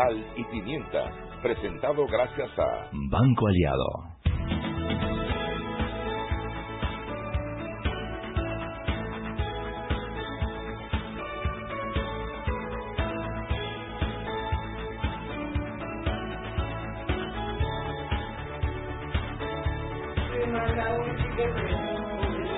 [0.00, 1.10] sal y pimienta,
[1.42, 4.10] presentado gracias a Banco Aliado.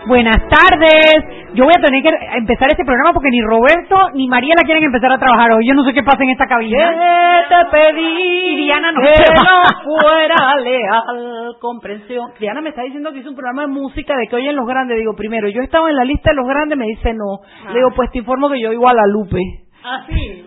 [0.06, 1.32] Buenas tardes.
[1.55, 4.84] Yo voy a tener que empezar este programa porque ni Roberto ni María la quieren
[4.84, 5.66] empezar a trabajar hoy.
[5.69, 6.78] Yo no sé qué pasa en esta cabina.
[6.78, 8.52] ¿Qué te pedí?
[8.52, 12.33] Y Diana no que no fuera leal, comprensión.
[12.41, 14.97] Diana me está diciendo que hizo un programa de música de que oyen los grandes.
[14.97, 17.41] Digo, primero, yo estaba en la lista de los grandes, me dice no.
[17.69, 19.39] Le digo, pues te informo que yo igual a Lupe.
[19.84, 20.47] Ah, sí.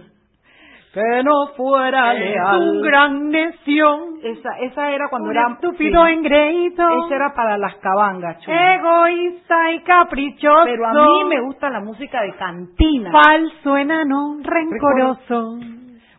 [0.96, 2.62] Que no fuera Es leal.
[2.62, 3.98] un gran necio.
[4.24, 5.50] Esa, esa era cuando Un era...
[5.52, 6.12] estúpido sí.
[6.14, 7.06] engreído.
[7.06, 8.76] Esa era para las cabangas, chula.
[8.76, 10.64] Egoísta y caprichoso.
[10.64, 13.12] Pero a mí me gusta la música de cantina.
[13.12, 15.60] Falso enano, rencoroso.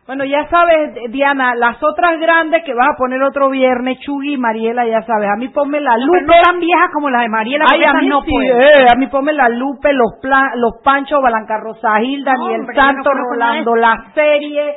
[0.07, 4.37] Bueno, ya sabes, Diana, las otras grandes que vas a poner otro viernes, Chugui y
[4.37, 5.27] Mariela, ya sabes.
[5.29, 6.21] A mí ponme la Lupe.
[6.21, 7.65] no tan viejas como la de Mariela.
[7.69, 11.21] Ay, a mí no sí, eh, a mí ponme la Lupe, los, pla- los Pancho,
[11.21, 12.81] Balanca Rosa Gil, Daniel hombre, yo
[13.13, 14.75] no Rolando, la serie,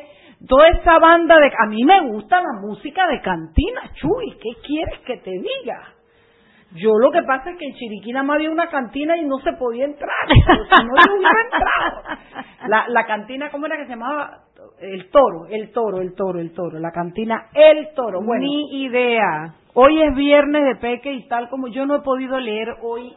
[0.48, 1.46] toda esa banda de...
[1.46, 5.80] A mí me gusta la música de cantina, Chuy, ¿qué quieres que te diga?
[6.72, 9.38] Yo lo que pasa es que en Chiriquí nada más había una cantina y no
[9.38, 12.18] se podía entrar, pero si no yo hubiera entrado.
[12.68, 14.38] La, la cantina, ¿cómo era que se llamaba?
[14.80, 18.20] El toro, el toro, el toro, el toro, la cantina El Toro.
[18.22, 19.54] Bueno, Ni idea.
[19.74, 23.12] Hoy es viernes de peque y tal como yo no he podido leer hoy,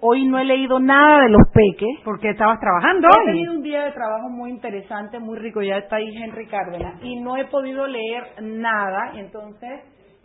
[0.00, 1.98] hoy no he leído nada de los peques.
[2.04, 3.26] Porque estabas trabajando He hoy.
[3.26, 7.20] tenido un día de trabajo muy interesante, muy rico, ya está ahí Henry Cárdenas, y
[7.20, 9.80] no he podido leer nada, entonces,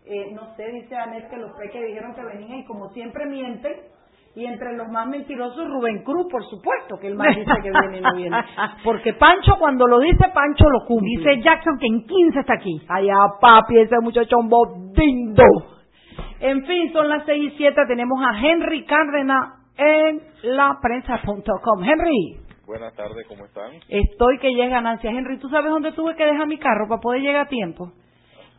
[0.05, 3.73] eh, no sé, dice Anet que los peques dijeron que venían y como siempre mienten,
[4.35, 7.97] y entre los más mentirosos Rubén Cruz, por supuesto, que el más dice que viene
[7.97, 8.37] y no viene.
[8.83, 11.09] Porque Pancho, cuando lo dice, Pancho lo cumple.
[11.17, 12.81] Dice Jackson que en 15 está aquí.
[12.89, 15.43] Allá, papi, ese muchachón bodindo.
[16.39, 17.81] En fin, son las seis y siete.
[17.87, 21.83] Tenemos a Henry Cárdenas en laprensa.com.
[21.83, 23.71] Henry, Buenas tardes, ¿cómo están?
[23.89, 25.11] estoy que llega ganancia.
[25.11, 27.91] Henry, ¿tú sabes dónde tuve que dejar mi carro para poder llegar a tiempo?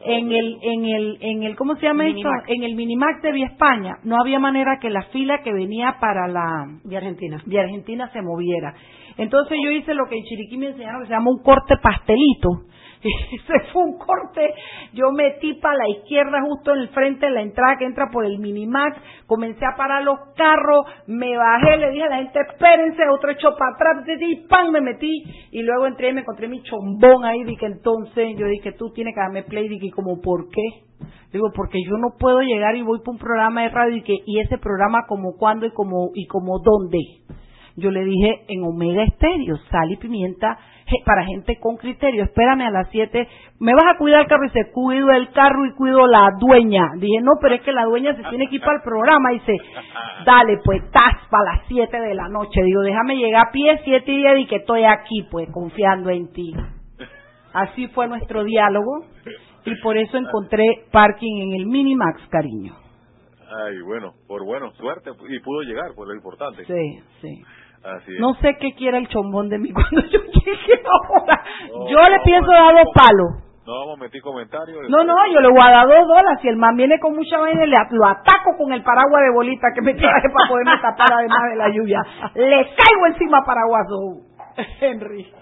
[0.01, 2.29] En el, en el, en el, ¿cómo se llama esto?
[2.49, 3.97] En el Minimax de Vía España.
[4.05, 7.43] No había manera que la fila que venía para la, De Argentina.
[7.45, 8.75] de Argentina se moviera.
[9.17, 12.67] Entonces yo hice lo que en Chiriquí me enseñaron que se llama un corte pastelito.
[13.33, 14.55] Ese fue un corte,
[14.93, 18.25] yo metí para la izquierda justo en el frente de la entrada que entra por
[18.25, 23.03] el Minimax, comencé a parar los carros, me bajé, le dije a la gente, espérense,
[23.09, 26.63] otro echó para atrás, y pan, me metí, y luego entré y me encontré mi
[26.63, 30.87] chombón ahí, dije entonces, yo dije, tú tienes que darme play, dije, como, ¿por qué?
[31.33, 34.15] Digo, porque yo no puedo llegar y voy para un programa de radio y que,
[34.25, 36.99] y ese programa como cuándo y como, y como dónde.
[37.77, 40.59] Yo le dije en Omega Estéreo, sal y pimienta
[41.05, 42.25] para gente con criterio.
[42.25, 43.29] Espérame a las 7.
[43.61, 44.47] ¿Me vas a cuidar el carro?
[44.47, 46.93] Y cuido el carro y cuido la dueña.
[46.97, 49.33] Dije, no, pero es que la dueña se tiene que ir para el programa.
[49.33, 49.57] Y dice,
[50.27, 52.63] dale, pues, estás para las 7 de la noche.
[52.63, 56.33] Digo, déjame llegar a pie 7 y 10 y que estoy aquí, pues, confiando en
[56.33, 56.55] ti.
[57.53, 59.07] Así fue nuestro diálogo.
[59.65, 62.75] Y por eso encontré parking en el Minimax, cariño.
[63.49, 66.65] Ay, bueno, por bueno, suerte, y pudo llegar, pues lo importante.
[66.65, 67.43] Sí, sí.
[67.87, 68.21] Así es.
[68.21, 71.43] No sé qué quiera el chombón de mí cuando yo llegue ahora.
[71.71, 73.47] No, yo le no, pienso dar dos palos.
[73.67, 74.89] No vamos a meter comentarios.
[74.89, 76.39] No, no, yo le voy a dar dos dólares.
[76.41, 79.69] Si el man viene con mucha vaina, le, lo ataco con el paraguas de bolita
[79.75, 82.01] que me traje para poderme tapar además de la lluvia.
[82.35, 84.23] Le caigo encima paraguaso,
[84.81, 85.33] Henry.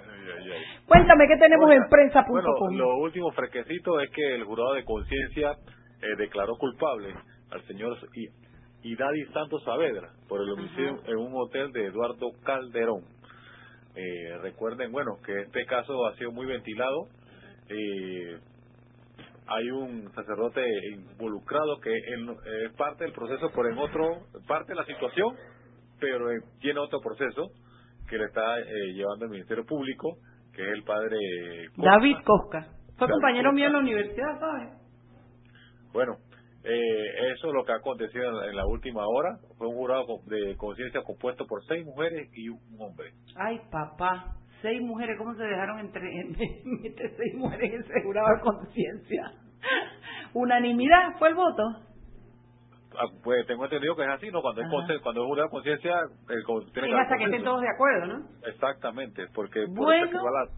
[0.87, 2.33] Cuéntame qué tenemos en prensa.com.
[2.33, 5.53] Bueno, lo último fresquecito es que el jurado de conciencia
[6.01, 7.15] eh, declaró culpable
[7.51, 7.99] al señor
[8.85, 13.03] I- Idadi Santos Saavedra por el homicidio en un hotel de Eduardo Calderón.
[13.97, 17.07] Eh, recuerden, bueno, que este caso ha sido muy ventilado.
[17.69, 18.39] Eh,
[19.47, 24.85] hay un sacerdote involucrado que es parte del proceso, pero en otro, parte de la
[24.87, 25.35] situación,
[26.01, 27.51] pero eh, tiene otro proceso
[28.09, 28.65] que le está eh,
[28.95, 30.17] llevando el Ministerio Público,
[30.53, 31.17] que es el padre
[31.77, 31.91] Costa.
[31.91, 32.61] David Cosca.
[32.97, 33.55] Fue David compañero Cosca.
[33.55, 34.69] mío en la universidad, ¿sabes?
[35.93, 36.17] Bueno,
[36.65, 39.37] eh, eso es lo que ha acontecido en la, en la última hora.
[39.59, 43.13] Fue un jurado de conciencia compuesto por seis mujeres y un hombre.
[43.37, 44.37] Ay, papá.
[44.63, 46.09] seis mujeres, ¿cómo se dejaron entre,
[46.85, 49.33] entre seis mujeres en ese jurado de conciencia?
[50.35, 51.63] Unanimidad fue el voto.
[52.97, 54.41] Ah, Pues tengo entendido que es así, ¿no?
[54.41, 54.77] Cuando es, Ajá.
[54.77, 55.95] conse- cuando es jurado de conciencia,
[56.27, 58.27] tiene Es que hasta que estén todos de acuerdo, ¿no?
[58.47, 60.07] Exactamente, porque por Bueno.
[60.07, 60.51] eso se va a la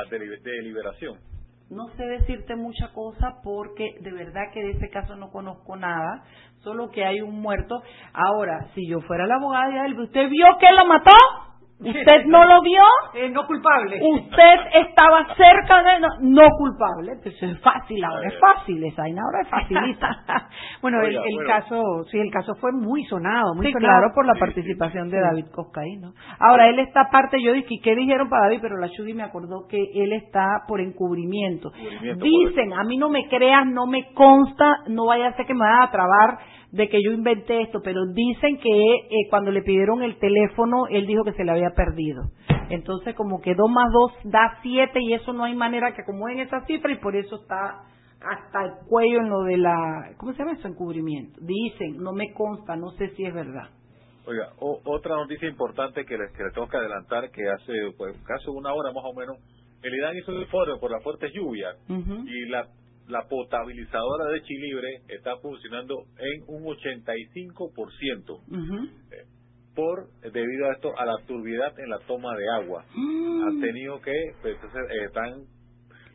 [0.00, 1.18] a deli- deliberación.
[1.72, 6.22] No sé decirte mucha cosa porque de verdad que de ese caso no conozco nada,
[6.58, 7.82] solo que hay un muerto.
[8.12, 11.16] Ahora, si yo fuera la abogada de Alba, ¿usted vio que lo mató?
[11.84, 12.82] ¿Usted no lo vio?
[13.14, 14.00] Eh, no culpable.
[14.02, 14.56] Usted
[14.86, 16.00] estaba cerca de...
[16.00, 17.12] No, no culpable.
[17.22, 18.82] Pues es fácil, ahora es fácil.
[18.84, 20.08] Esa vaina ahora es facilita.
[20.82, 21.48] bueno, el, Oiga, el bueno.
[21.48, 23.92] caso, sí, el caso fue muy sonado, muy Sí, sonado.
[24.00, 26.12] claro, por la Sí, participación de David Coscaíno.
[26.38, 28.60] Ahora, él está aparte, yo dije, ¿qué dijeron para David?
[28.62, 31.72] Pero la Chugui me acordó que él está por encubrimiento.
[31.74, 35.54] Encubrimiento, Dicen, a mí no me creas, no me consta, no vaya a ser que
[35.54, 36.38] me vayan a trabar
[36.72, 41.06] de que yo inventé esto, pero dicen que eh, cuando le pidieron el teléfono, él
[41.06, 42.22] dijo que se le había perdido.
[42.70, 46.40] Entonces, como que 2 más 2 da 7 y eso no hay manera que acomoden
[46.40, 47.82] esa cifra y por eso está
[48.20, 50.68] hasta el cuello en lo de la, ¿cómo se llama eso?
[50.68, 51.38] Encubrimiento.
[51.42, 53.68] Dicen, no me consta, no sé si es verdad.
[54.26, 58.16] Oiga, o- otra noticia importante que les, que les tengo que adelantar, que hace pues,
[58.24, 59.36] casi una hora más o menos,
[59.82, 61.74] el IDAN hizo un informe por las fuertes lluvias
[62.28, 62.68] y la,
[63.12, 68.84] la potabilizadora de Chilibre está funcionando en un 85% Ujú.
[69.12, 69.26] eh,
[69.74, 72.84] por debido a esto a la turbidez en la toma de agua.
[72.94, 73.48] Mm.
[73.48, 75.44] Han tenido que pues, eh, están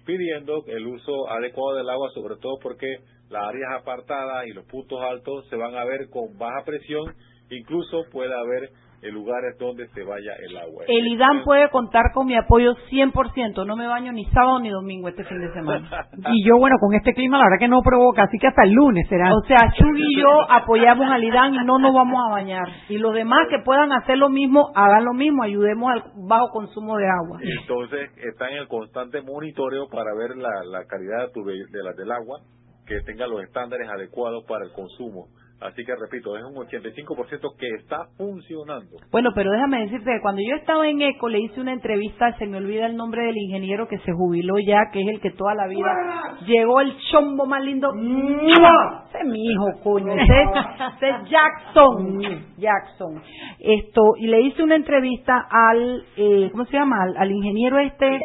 [0.06, 2.88] pidiendo el uso adecuado del agua, sobre todo porque
[3.30, 7.14] las áreas apartadas y los puntos altos se van a ver con baja presión,
[7.50, 8.72] incluso puede haber
[9.02, 10.84] eh, lugares donde se vaya el agua.
[10.88, 13.66] El IDAN puede contar con mi apoyo 100%.
[13.66, 15.88] No me baño ni sábado ni domingo este fin de semana.
[16.34, 18.72] Y yo, bueno, con este clima, la verdad que no provoca, así que hasta el
[18.72, 19.32] lunes será.
[19.36, 22.68] O sea, Chugui y yo apoyamos al IDAN y no nos vamos a bañar.
[22.90, 25.44] Y los demás que puedan hacer lo mismo, hagan lo mismo.
[25.44, 27.40] Ayudemos al bajo consumo de agua.
[27.62, 31.94] Entonces están en el constante monitoreo para ver la, la calidad de, turbe- de la,
[31.94, 32.40] del agua,
[32.88, 35.28] que tenga los estándares adecuados para el consumo.
[35.60, 38.98] Así que repito, es un 85% que está funcionando.
[39.12, 42.46] Bueno, pero déjame decirte que cuando yo estaba en ECO le hice una entrevista, se
[42.46, 45.56] me olvida el nombre del ingeniero que se jubiló ya, que es el que toda
[45.56, 47.92] la vida llegó el chombo más lindo.
[47.96, 50.14] Ese es mi hijo, coño.
[50.14, 50.50] Ese es,
[50.96, 52.46] ese es Jackson.
[52.58, 53.22] Jackson.
[53.60, 57.02] Esto, y le hice una entrevista al, eh, ¿cómo se llama?
[57.02, 58.20] Al, al ingeniero este,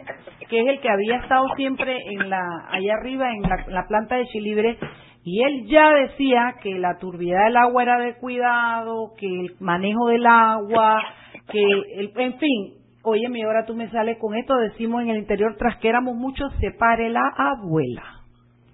[0.49, 4.17] que es el que había estado siempre en la, allá arriba en la, la planta
[4.17, 4.79] de Chilibre,
[5.25, 10.09] y él ya decía que la turbidez del agua era de cuidado, que el manejo
[10.09, 11.01] del agua,
[11.49, 12.75] que, el, en fin,
[13.05, 16.17] oye, mi ahora tú me sales con esto, decimos en el interior, tras que éramos
[16.17, 18.21] muchos, se pare la abuela.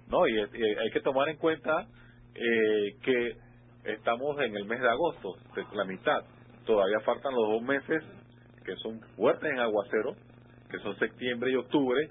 [0.09, 1.85] No, y, hay que tomar en cuenta
[2.33, 3.33] eh, que
[3.83, 5.35] estamos en el mes de agosto,
[5.73, 6.23] la mitad.
[6.65, 8.03] Todavía faltan los dos meses
[8.65, 10.15] que son fuertes en aguacero,
[10.71, 12.09] que son septiembre y octubre,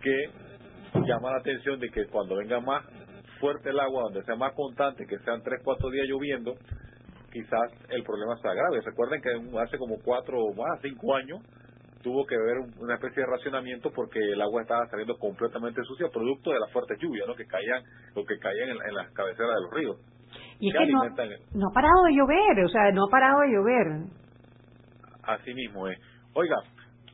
[0.00, 0.30] que
[1.06, 2.84] llama la atención de que cuando venga más
[3.40, 6.54] fuerte el agua, donde sea más constante, que sean tres, cuatro días lloviendo,
[7.32, 8.80] quizás el problema sea grave.
[8.84, 11.40] Recuerden que hace como cuatro o más, cinco años,
[12.02, 16.08] tuvo que haber un- una especie de racionamiento porque el agua estaba saliendo completamente sucia,
[16.12, 17.34] producto de las fuertes lluvias, ¿no?
[17.34, 17.82] Que caían,
[18.14, 19.96] lo que caían en, en las cabeceras de los ríos.
[20.60, 20.98] y es que no,
[21.54, 23.86] no ha parado de llover, o sea, no ha parado de llover.
[25.22, 25.98] Así mismo es.
[26.34, 26.56] Oiga,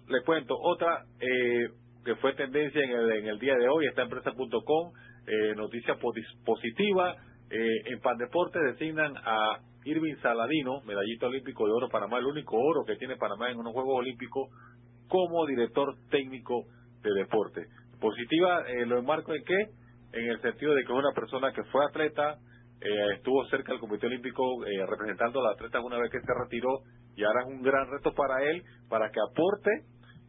[0.09, 1.69] le cuento otra eh,
[2.05, 4.93] que fue tendencia en el, en el día de hoy, está empresa.com,
[5.27, 7.15] eh, noticia posi- positiva.
[7.51, 12.85] Eh, en Pandeporte designan a Irving Saladino, medallista olímpico de oro Panamá, el único oro
[12.87, 14.49] que tiene Panamá en unos Juegos Olímpicos,
[15.09, 16.65] como director técnico
[17.03, 17.67] de deporte.
[18.01, 19.59] Positiva, eh, lo enmarco en qué?
[20.13, 22.37] En el sentido de que es una persona que fue atleta,
[22.81, 26.33] eh, estuvo cerca del Comité Olímpico eh, representando a los atletas una vez que se
[26.43, 26.69] retiró
[27.17, 29.71] y ahora es un gran reto para él, para que aporte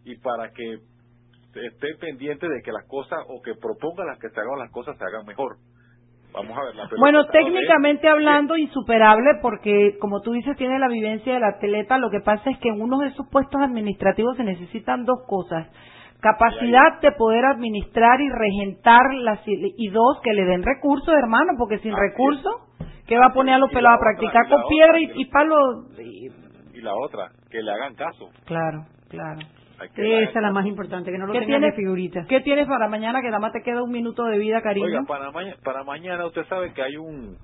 [0.05, 0.77] y para que
[1.55, 4.97] esté pendiente de que las cosas o que proponga las que se hagan las cosas
[4.97, 5.57] se hagan mejor.
[6.33, 6.75] Vamos a ver.
[6.75, 7.27] La Bueno, es.
[7.29, 11.99] técnicamente hablando, insuperable, porque como tú dices, tiene la vivencia del atleta.
[11.99, 15.67] Lo que pasa es que en uno de esos puestos administrativos se necesitan dos cosas.
[16.21, 21.79] Capacidad de poder administrar y regentar las y dos que le den recursos, hermano, porque
[21.79, 22.53] sin recursos,
[23.07, 25.55] ¿qué va a poner a los pelados a otra, practicar con piedra y, y palo?
[25.99, 28.29] y- y la otra, que le hagan caso.
[28.45, 29.39] Claro, claro.
[29.95, 32.25] Esa es la más importante, que no lo ¿Qué tengan tienes, de figurita.
[32.27, 33.19] ¿Qué tienes para mañana?
[33.21, 34.85] Que nada más te queda un minuto de vida, cariño.
[34.85, 37.37] Oiga, para, maña- para mañana usted sabe que hay un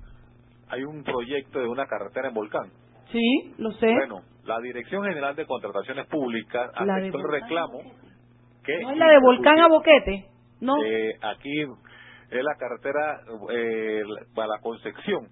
[0.68, 2.70] hay un proyecto de una carretera en Volcán.
[3.10, 3.92] Sí, lo sé.
[3.92, 7.30] Bueno, la Dirección General de Contrataciones Públicas aceptó el Volcán.
[7.42, 7.80] reclamo
[8.64, 10.26] que ¿No es la de Volcán a Boquete?
[10.60, 10.74] No.
[10.84, 11.62] Eh, aquí
[12.30, 13.20] es la carretera
[13.52, 14.02] eh,
[14.34, 15.26] para la Concepción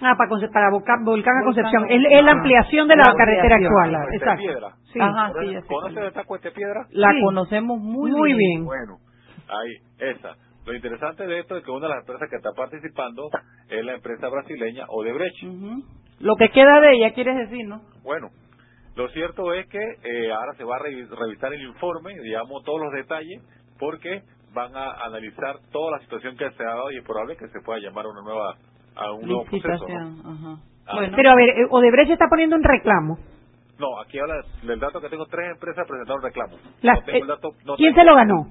[0.00, 1.86] Ah, para, Conce- para Volcán, Volcán a Concepción.
[1.90, 3.90] Es, es la ampliación de la, La carretera actual.
[3.90, 4.42] Cuesta Exacto.
[4.42, 4.68] Piedra.
[4.92, 5.00] Sí.
[5.00, 6.24] Ajá, sí, ¿Conoces esta
[6.54, 6.86] Piedra?
[6.90, 7.20] La Sí.
[7.22, 8.64] conocemos muy, Muy bien.
[8.64, 8.98] Bueno,
[9.48, 10.34] ahí, esa.
[10.66, 13.28] Lo interesante de esto es que una de las empresas que está participando
[13.70, 15.42] es la empresa brasileña Odebrecht.
[15.44, 15.82] Ujú.
[16.20, 17.80] Lo que queda de ella, quieres decir, ¿no?
[18.02, 18.28] Bueno,
[18.96, 22.80] lo cierto es que eh, ahora se va a revi- revisar el informe, digamos, todos
[22.82, 23.40] los detalles,
[23.78, 27.48] porque van a analizar toda la situación que se ha dado y es probable que
[27.48, 28.54] se pueda llamar a una nueva
[28.98, 29.86] a un nuevo proceso.
[29.88, 30.30] ¿no?
[30.30, 30.62] Ajá.
[30.86, 30.94] Ah.
[30.96, 33.18] Bueno, Pero a ver, eh, Odebrecht está poniendo un reclamo.
[33.78, 36.60] No, aquí habla del dato que tengo, tres empresas presentaron reclamos.
[36.82, 38.46] Las- no tengo eh, el dato, no ¿Quién tengo- se lo ganó?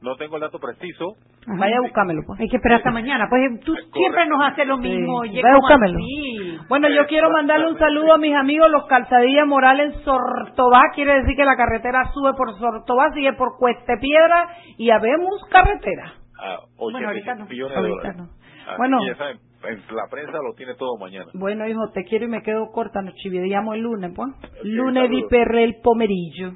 [0.00, 1.14] No tengo el dato preciso.
[1.46, 1.56] Ajá.
[1.60, 2.40] vaya a buscármelo, pues.
[2.40, 3.26] Hay que esperar hasta mañana.
[3.30, 3.98] Pues tú Correcto.
[3.98, 5.22] siempre nos haces lo mismo.
[5.24, 5.30] Sí.
[5.30, 5.98] oye, Ve a ¿cómo buscármelo.
[5.98, 6.58] así?
[6.68, 10.82] Bueno, yo quiero mandarle un saludo a mis amigos los Calzadilla Morales en Sortobá.
[10.94, 16.12] Quiere decir que la carretera sube por Sortobá, sigue por Cueste Piedra y habemos carretera.
[16.38, 17.46] a Bueno, 80 ahorita no.
[17.46, 18.16] millones de Ahorita dólares.
[18.18, 18.24] no.
[18.68, 18.98] Así Bueno.
[19.06, 21.26] ya saben, en la prensa lo tiene todo mañana.
[21.34, 23.02] Bueno, hijo, te quiero y me quedo corta.
[23.02, 24.28] Nos chivideamos el lunes, pues.
[24.62, 25.10] lunes saludos.
[25.10, 26.52] di perre el pomerillo.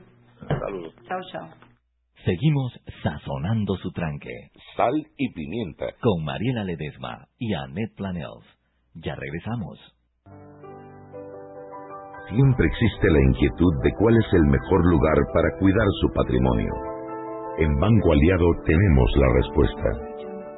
[0.48, 0.94] Saludos.
[1.08, 1.48] Chao, chao.
[2.24, 4.30] Seguimos sazonando su tranque
[4.76, 5.86] Sal y pimienta.
[6.00, 8.46] con Mariela Ledesma y Annette Planels.
[8.94, 9.78] Ya regresamos.
[12.28, 16.72] Siempre existe la inquietud de cuál es el mejor lugar para cuidar su patrimonio.
[17.58, 20.31] En Banco Aliado tenemos la respuesta.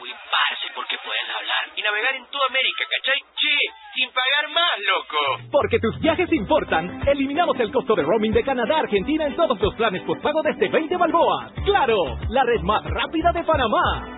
[0.00, 3.20] Uy, parce, porque puedes hablar y navegar en toda América, ¿cachai?
[3.34, 3.56] Che,
[3.94, 5.50] sin pagar más, loco.
[5.50, 9.60] Porque tus viajes importan, eliminamos el costo de roaming de Canadá a Argentina en todos
[9.60, 11.52] los planes por pago desde 20 balboas.
[11.64, 12.18] ¡Claro!
[12.30, 14.17] La red más rápida de Panamá.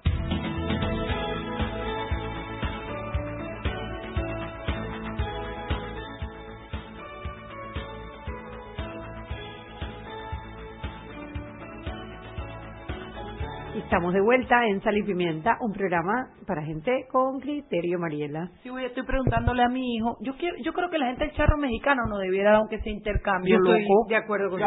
[13.75, 18.49] Estamos de vuelta en Sal y Pimienta, un programa para gente con criterio, Mariela.
[18.63, 20.17] Sí, voy, estoy preguntándole a mi hijo.
[20.21, 22.91] Yo quiero, yo creo que la gente del charro mexicano no debiera dar aunque sea
[22.91, 24.05] intercambio, Yo estoy loco.
[24.09, 24.65] de acuerdo con Yo,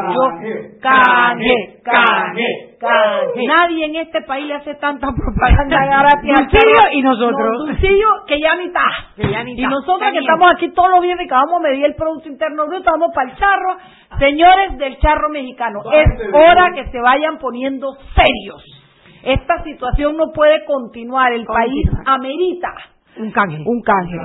[0.80, 3.46] canje, canje, canje.
[3.46, 6.92] Nadie en este país le hace tanta propaganda gratis al charro.
[6.92, 7.50] y nosotros.
[7.58, 8.84] No, Dulcillo, que ya ni está.
[9.16, 9.68] Que ya ni y está.
[9.68, 12.90] nosotros que estamos aquí todos los viernes que vamos a medir el Producto Interno Bruto,
[12.90, 13.76] vamos para el charro.
[14.18, 18.80] Señores del charro mexicano, es hora que se vayan poniendo serios.
[19.25, 21.33] Esta situación no puede continuar.
[21.33, 22.75] El país amerita
[23.19, 23.62] Un canje.
[23.66, 24.16] un canje.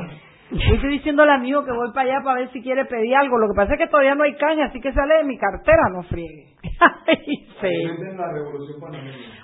[0.52, 3.38] Yo estoy diciéndole al amigo que voy para allá para ver si quiere pedir algo.
[3.38, 5.90] Lo que pasa es que todavía no hay canje, así que sale de mi cartera,
[5.94, 6.56] no friegue.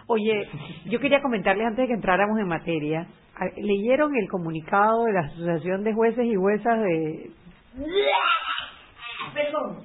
[0.08, 0.48] Oye,
[0.86, 3.08] yo quería comentarles antes de que entráramos en materia.
[3.38, 7.30] a- ¿Leyeron el comunicado de la Asociación de Jueces y Juezas de...
[9.34, 9.78] Perdón.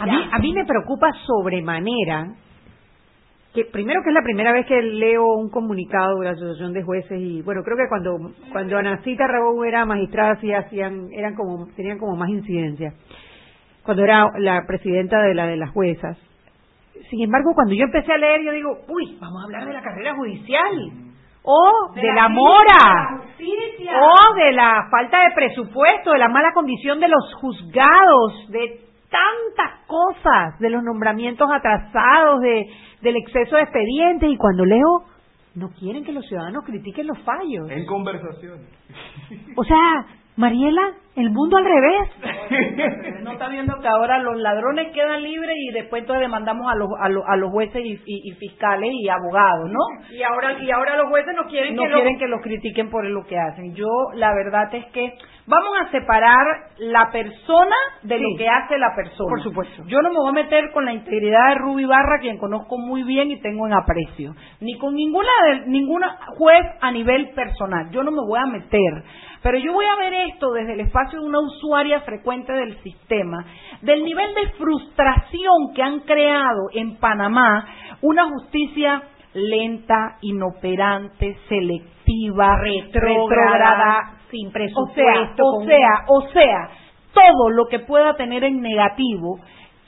[0.00, 2.28] A mí, a mí me preocupa sobremanera
[3.56, 6.82] que primero que es la primera vez que leo un comunicado de la Asociación de
[6.82, 8.18] Jueces y bueno creo que cuando
[8.52, 12.92] cuando Anacita Rabou era magistrada sí hacían eran como tenían como más incidencia.
[13.82, 16.18] Cuando era la presidenta de la de las juezas.
[17.08, 19.82] Sin embargo cuando yo empecé a leer yo digo uy vamos a hablar de la
[19.82, 20.92] carrera judicial
[21.48, 27.06] o de, la, mora, o de la falta de presupuesto, de la mala condición de
[27.06, 28.85] los juzgados, de
[29.16, 32.66] tantas cosas, de los nombramientos atrasados, de
[33.02, 35.04] del exceso de expedientes y cuando leo
[35.54, 37.70] no quieren que los ciudadanos critiquen los fallos.
[37.70, 38.60] En conversación.
[39.56, 40.06] O sea,
[40.36, 42.10] Mariela, el mundo al revés.
[43.26, 46.88] No está viendo que ahora los ladrones quedan libres y después entonces demandamos a los,
[47.00, 50.14] a los, a los jueces y, fiscales y abogados, ¿no?
[50.14, 53.04] Y ahora y ahora los jueces no quieren no que quieren que los critiquen por
[53.04, 53.74] lo que hacen.
[53.74, 55.14] Yo la verdad es que
[55.46, 56.46] vamos a separar
[56.78, 57.74] la persona
[58.04, 59.28] de lo que hace la persona.
[59.28, 59.82] Por supuesto.
[59.88, 63.02] Yo no me voy a meter con la integridad de Ruby Barra, quien conozco muy
[63.02, 65.30] bien y tengo en aprecio, ni con ninguna
[65.66, 67.90] ninguna juez a nivel personal.
[67.90, 69.02] Yo no me voy a meter
[69.46, 73.46] pero yo voy a ver esto desde el espacio de una usuaria frecuente del sistema,
[73.80, 77.64] del nivel de frustración que han creado en Panamá
[78.02, 85.44] una justicia lenta, inoperante, selectiva, retrógrada, sin presupuesto.
[85.44, 86.68] O sea, o sea,
[87.12, 89.38] todo lo que pueda tener en negativo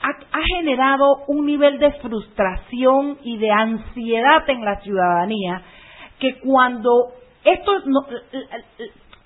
[0.01, 5.63] ha, generado un nivel de frustración y de ansiedad en la ciudadanía
[6.17, 6.91] que cuando
[7.43, 8.05] esto no,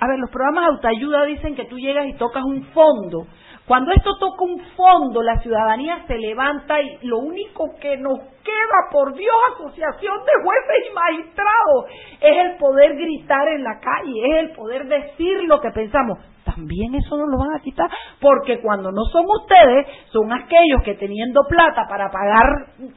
[0.04, 3.26] a ver, los programas de autoayuda dicen que tú llegas y tocas un fondo.
[3.66, 8.90] Cuando esto toca un fondo, la ciudadanía se levanta y lo único que nos queda,
[8.92, 11.86] por Dios, asociación de jueces y magistrados,
[12.22, 16.94] es el poder gritar en la calle, es el poder decir lo que pensamos también
[16.96, 21.42] eso no lo van a quitar, porque cuando no son ustedes, son aquellos que teniendo
[21.48, 22.44] plata para pagar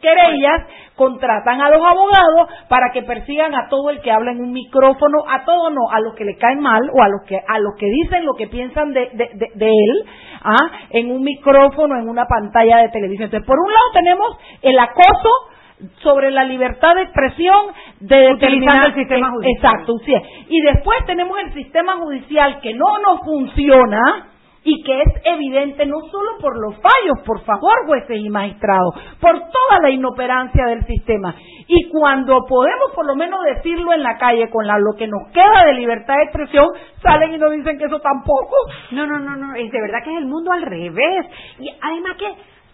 [0.00, 4.52] querellas, contratan a los abogados para que persigan a todo el que habla en un
[4.52, 7.58] micrófono, a todo no, a los que le caen mal o a los que a
[7.58, 10.04] los que dicen lo que piensan de, de, él,
[10.42, 10.70] ¿ah?
[10.90, 13.26] en un micrófono, en una pantalla de televisión.
[13.26, 15.30] Entonces, por un lado tenemos el acoso
[16.02, 17.66] sobre la libertad de expresión
[18.00, 19.54] de determinar el sistema judicial.
[19.56, 20.14] Exacto, sí.
[20.48, 24.30] Y después tenemos el sistema judicial que no nos funciona
[24.66, 29.38] y que es evidente no solo por los fallos, por favor, jueces y magistrados, por
[29.38, 31.36] toda la inoperancia del sistema.
[31.68, 35.30] Y cuando podemos por lo menos decirlo en la calle con la, lo que nos
[35.32, 36.66] queda de libertad de expresión,
[37.00, 38.56] salen y nos dicen que eso tampoco.
[38.90, 41.26] No, no, no, no, es de verdad que es el mundo al revés.
[41.60, 42.26] Y además que,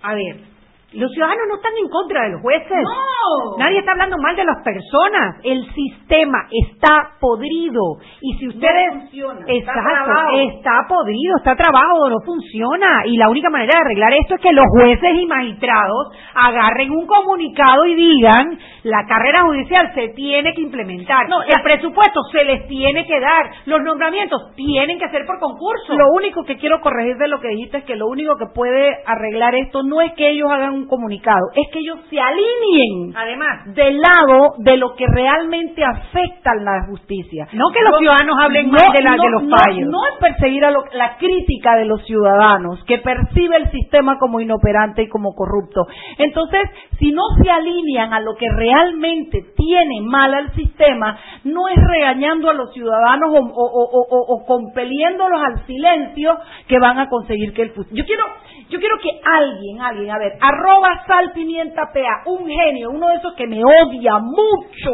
[0.03, 0.52] a ver,
[0.95, 2.83] los ciudadanos no están en contra de los jueces.
[2.83, 3.57] No.
[3.59, 5.41] Nadie está hablando mal de las personas.
[5.43, 7.99] El sistema está podrido.
[8.21, 8.95] Y si ustedes.
[8.95, 9.41] No funciona.
[9.47, 9.81] Exacto.
[9.91, 13.03] Está, está podrido, está trabado, no funciona.
[13.07, 17.07] Y la única manera de arreglar esto es que los jueces y magistrados agarren un
[17.07, 21.29] comunicado y digan: la carrera judicial se tiene que implementar.
[21.29, 23.51] No, el presupuesto se les tiene que dar.
[23.67, 25.95] Los nombramientos tienen que ser por concurso.
[25.95, 28.99] Lo único que quiero corregir de lo que dijiste es que lo único que puede
[29.07, 33.75] arreglar esto no es que ellos hagan un comunicado, es que ellos se alineen además
[33.75, 37.49] del lado de lo que realmente afecta a la justicia.
[37.53, 39.89] No que los ciudadanos hablen mal de, la, de los fallos.
[39.89, 45.03] No, es perseguir a la crítica de los ciudadanos, que percibe el sistema como inoperante
[45.03, 45.87] y como corrupto.
[46.19, 46.63] Entonces,
[46.99, 52.51] si no se alinean a lo que realmente tiene mal al sistema, no es regañando
[52.51, 56.37] a los ciudadanos o, o, compeliéndolos al silencio
[56.69, 57.73] que van a conseguir que el...
[57.75, 58.25] Yo quiero,
[58.69, 60.72] yo quiero que alguien, alguien, a ver, arroba
[61.07, 64.91] sal pimienta pea, un genio, uno de esos que me odia mucho,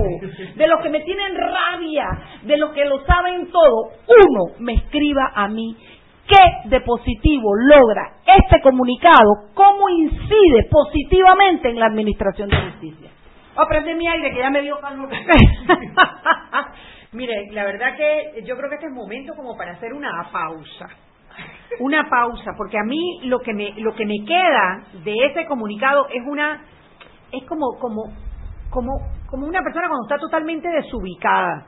[0.56, 2.06] de los que me tienen rabia,
[2.42, 5.76] de los que lo saben todo, uno me escriba a mí
[6.26, 13.10] qué de positivo logra este comunicado, cómo incide positivamente en la administración de justicia.
[13.56, 15.08] Aprende mi aire que ya me dio calor.
[17.12, 20.88] Mire, la verdad que yo creo que este es momento como para hacer una pausa
[21.80, 26.06] una pausa, porque a mí lo que me lo que me queda de ese comunicado
[26.12, 26.62] es una
[27.32, 28.04] es como como
[28.70, 28.92] como
[29.28, 31.66] como una persona cuando está totalmente desubicada.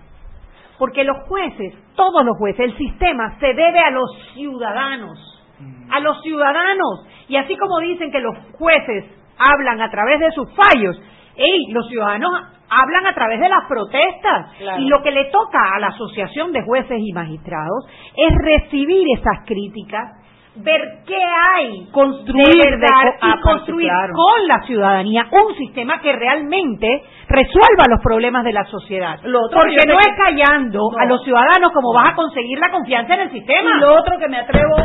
[0.78, 5.44] Porque los jueces, todos los jueces, el sistema se debe a los ciudadanos,
[5.90, 7.06] a los ciudadanos.
[7.28, 9.04] Y así como dicen que los jueces
[9.36, 10.98] hablan a través de sus fallos,
[11.40, 11.72] ¡ey!
[11.72, 12.30] Los ciudadanos
[12.70, 14.52] hablan a través de las protestas.
[14.78, 19.44] Y lo que le toca a la Asociación de Jueces y Magistrados es recibir esas
[19.44, 20.16] críticas,
[20.56, 22.78] ver qué hay, construir
[23.22, 29.18] y construir con la ciudadanía un sistema que realmente resuelva los problemas de la sociedad.
[29.52, 33.30] Porque no es callando a los ciudadanos como vas a conseguir la confianza en el
[33.32, 33.70] sistema.
[33.76, 34.76] Y lo otro que me atrevo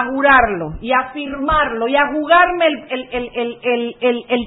[0.00, 2.66] a jurarlo y a firmarlo y a jugarme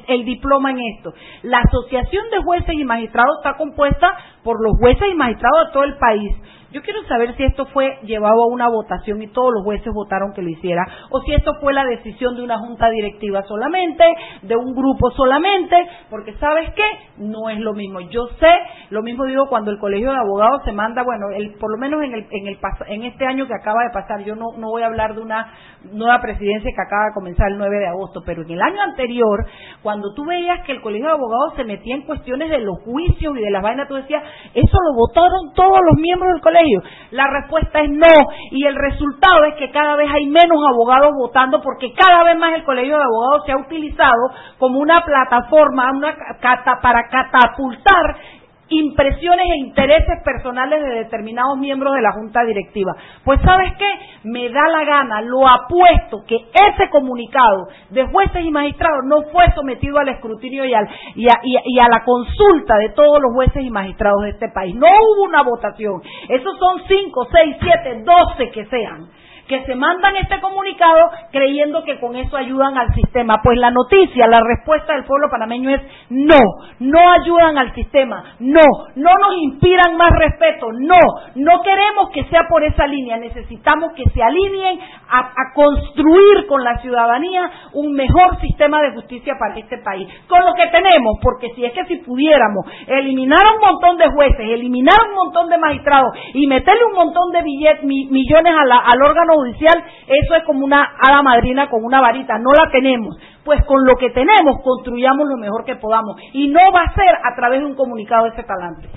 [0.07, 1.13] el, diploma en esto.
[1.43, 4.11] La Asociación de Jueces y Magistrados está compuesta
[4.43, 6.35] por los jueces y magistrados de todo el país.
[6.71, 10.33] Yo quiero saber si esto fue llevado a una votación y todos los jueces votaron
[10.33, 14.03] que lo hiciera, o si esto fue la decisión de una junta directiva solamente,
[14.41, 15.75] de un grupo solamente,
[16.09, 16.83] porque sabes qué,
[17.19, 18.01] no es lo mismo.
[18.01, 18.51] Yo sé,
[18.89, 22.03] lo mismo digo cuando el colegio de abogados se manda, bueno, el, por lo menos
[22.03, 24.83] en, el, en, el, en este año que acaba de pasar, yo no, no voy
[24.83, 25.53] a hablar de una
[25.91, 29.45] nueva presidencia que acaba de comenzar el 9 de agosto, pero en el año anterior,
[29.81, 33.37] cuando tú veías que el colegio de abogados se metía en cuestiones de los juicios
[33.37, 34.21] y de las vainas, tú decías,
[34.53, 36.56] eso lo votaron todos los miembros del colegio.
[37.11, 38.13] La respuesta es no,
[38.51, 42.55] y el resultado es que cada vez hay menos abogados votando porque cada vez más
[42.55, 46.15] el colegio de abogados se ha utilizado como una plataforma una
[46.81, 48.17] para catapultar
[48.69, 52.95] impresiones e intereses personales de determinados miembros de la junta directiva.
[53.23, 53.87] Pues sabes qué,
[54.23, 59.45] me da la gana, lo apuesto que ese comunicado de jueces y magistrados no fue
[59.55, 63.63] sometido al escrutinio y, al, y, a, y a la consulta de todos los jueces
[63.63, 64.75] y magistrados de este país.
[64.75, 66.01] No hubo una votación.
[66.29, 69.07] Esos son cinco, seis, siete, doce que sean
[69.47, 73.41] que se mandan este comunicado creyendo que con eso ayudan al sistema.
[73.43, 76.35] Pues la noticia, la respuesta del pueblo panameño es no,
[76.79, 78.61] no ayudan al sistema, no,
[78.95, 80.99] no nos inspiran más respeto, no,
[81.35, 84.79] no queremos que sea por esa línea, necesitamos que se alineen
[85.09, 90.39] a, a construir con la ciudadanía un mejor sistema de justicia para este país, con
[90.45, 94.97] lo que tenemos, porque si es que si pudiéramos eliminar un montón de jueces, eliminar
[95.09, 100.35] un montón de magistrados y meterle un montón de billetes, millones al órgano judicial, eso
[100.35, 103.17] es como una hada madrina con una varita, no la tenemos.
[103.43, 107.15] Pues con lo que tenemos construyamos lo mejor que podamos y no va a ser
[107.23, 108.89] a través de un comunicado de ese talante.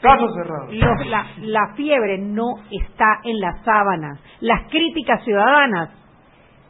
[0.00, 0.66] Caso cerrado.
[1.06, 4.18] la, la fiebre no está en las sábanas.
[4.40, 6.01] Las críticas ciudadanas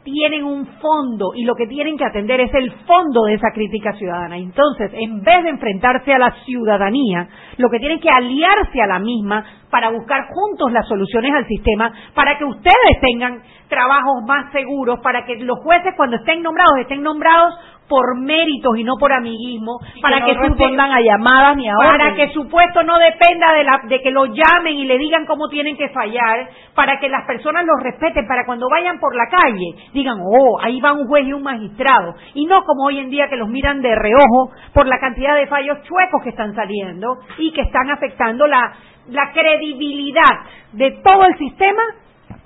[0.03, 3.93] tienen un fondo y lo que tienen que atender es el fondo de esa crítica
[3.93, 4.37] ciudadana.
[4.37, 8.99] Entonces, en vez de enfrentarse a la ciudadanía, lo que tienen que aliarse a la
[8.99, 14.99] misma para buscar juntos las soluciones al sistema, para que ustedes tengan trabajos más seguros,
[15.01, 17.55] para que los jueces cuando estén nombrados estén nombrados
[17.87, 22.15] por méritos y no por amiguismo, para que, no respondan a llamadas ni a para
[22.15, 25.49] que su puesto no dependa de, la, de que lo llamen y le digan cómo
[25.49, 29.75] tienen que fallar, para que las personas los respeten, para cuando vayan por la calle
[29.93, 33.27] digan, oh, ahí va un juez y un magistrado, y no como hoy en día
[33.29, 37.51] que los miran de reojo por la cantidad de fallos chuecos que están saliendo y
[37.51, 38.73] que están afectando la,
[39.09, 41.81] la credibilidad de todo el sistema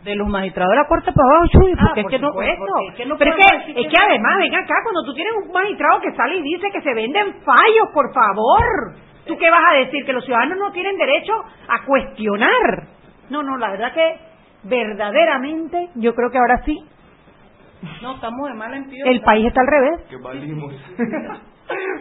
[0.04, 3.32] de los magistrados de la Corte para abajo, Chuy, ah, porque es que no, pero
[3.32, 6.42] es que, es que además, ven acá, cuando tú tienes un magistrado que sale y
[6.42, 8.96] dice que se venden fallos, por favor,
[9.26, 10.06] ¿tú qué vas a decir?
[10.06, 11.34] Que los ciudadanos no tienen derecho
[11.68, 12.88] a cuestionar.
[13.30, 14.18] No, no, la verdad que
[14.64, 16.78] verdaderamente, yo creo que ahora sí.
[18.02, 20.02] No, estamos de mal en El país está al revés.
[20.10, 20.74] Que valimos.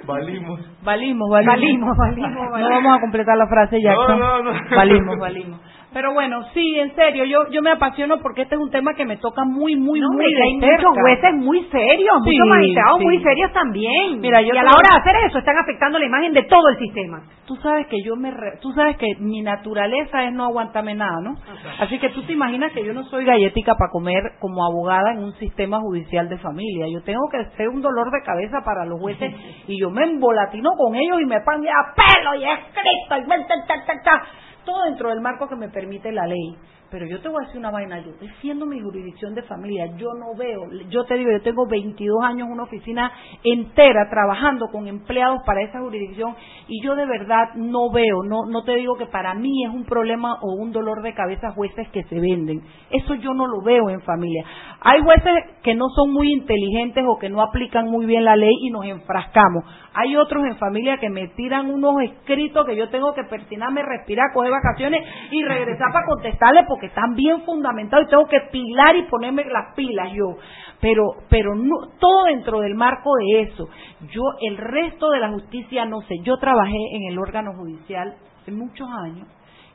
[0.07, 0.61] valimos.
[0.83, 1.97] Valimos, valimos.
[1.97, 3.95] Valimos, No vamos a completar la frase ya.
[3.95, 4.53] No, no, no.
[4.75, 5.61] Valimos, valimos.
[5.97, 9.07] Pero bueno, sí, en serio, yo yo me apasiono porque este es un tema que
[9.07, 13.51] me toca muy, muy, muy de hay muchos jueces muy serios, muchos magistrados muy serios
[13.55, 14.21] también.
[14.21, 16.69] Mira, yo y a la hora de hacer eso están afectando la imagen de todo
[16.69, 17.23] el sistema.
[17.47, 18.31] Tú sabes que yo me,
[18.61, 21.35] tú sabes que mi naturaleza es no aguantarme nada, ¿no?
[21.81, 25.25] Así que tú te imaginas que yo no soy gallética para comer como abogada en
[25.25, 26.89] un sistema judicial de familia.
[26.93, 29.33] Yo tengo que ser un dolor de cabeza para los jueces
[29.67, 34.27] y yo me embolatino con ellos y me pongo a pelo y escrito y
[34.67, 36.57] todo dentro del marco que me permite la ley.
[36.91, 40.15] Pero yo te voy a decir una vaina, yo defiendo mi jurisdicción de familia, yo
[40.15, 43.11] no veo, yo te digo, yo tengo 22 años en una oficina
[43.43, 46.37] entera trabajando con empleados para esa jurisdicción
[46.69, 49.85] y yo de verdad no veo, no, no te digo que para mí es un
[49.85, 53.91] problema o un dolor de cabeza jueces que se venden, eso yo no lo veo
[53.91, 54.45] en familia.
[54.81, 55.33] Hay jueces
[55.65, 58.85] que no son muy inteligentes o que no aplican muy bien la ley y nos
[58.85, 59.65] enfrascamos.
[59.99, 64.27] Hay otros en familia que me tiran unos escritos que yo tengo que pertinarme, respirar,
[64.35, 69.05] coger vacaciones y regresar para contestarle porque están bien fundamentados y tengo que pilar y
[69.05, 70.37] ponerme las pilas yo.
[70.83, 73.71] Pero, pero no, todo dentro del marco de eso.
[74.13, 76.17] Yo, el resto de la justicia, no sé.
[76.23, 79.27] Yo trabajé en el órgano judicial hace muchos años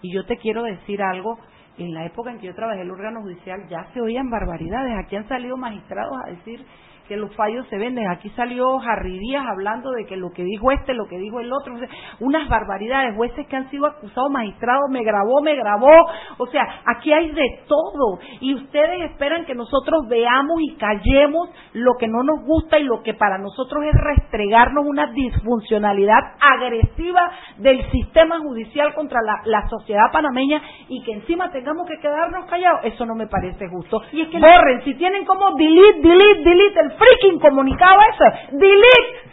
[0.03, 1.39] y yo te quiero decir algo
[1.79, 4.93] en la época en que yo trabajé el órgano judicial ya se oían barbaridades.
[5.03, 6.63] Aquí han salido magistrados a decir
[7.11, 8.09] que los fallos se venden.
[8.09, 11.51] Aquí salió Harry Díaz hablando de que lo que dijo este, lo que dijo el
[11.51, 11.75] otro,
[12.21, 15.91] unas barbaridades, jueces que han sido acusados, magistrados, me grabó, me grabó,
[16.37, 21.95] o sea, aquí hay de todo y ustedes esperan que nosotros veamos y callemos lo
[21.99, 27.91] que no nos gusta y lo que para nosotros es restregarnos una disfuncionalidad agresiva del
[27.91, 33.05] sistema judicial contra la, la sociedad panameña y que encima tengamos que quedarnos callados, eso
[33.05, 34.01] no me parece justo.
[34.13, 38.57] Y es que borren, si tienen como delete, delete, delete el freaking comunicado eso.
[38.57, 39.31] Delete.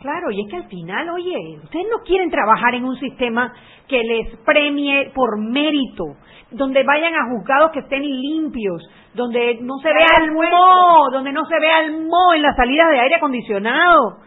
[0.00, 3.52] Claro, y es que al final, oye, ustedes no quieren trabajar en un sistema
[3.88, 6.04] que les premie por mérito,
[6.52, 11.44] donde vayan a juzgados que estén limpios, donde no se vea el mo, donde no
[11.46, 14.18] se vea el mo en las salidas de aire acondicionado.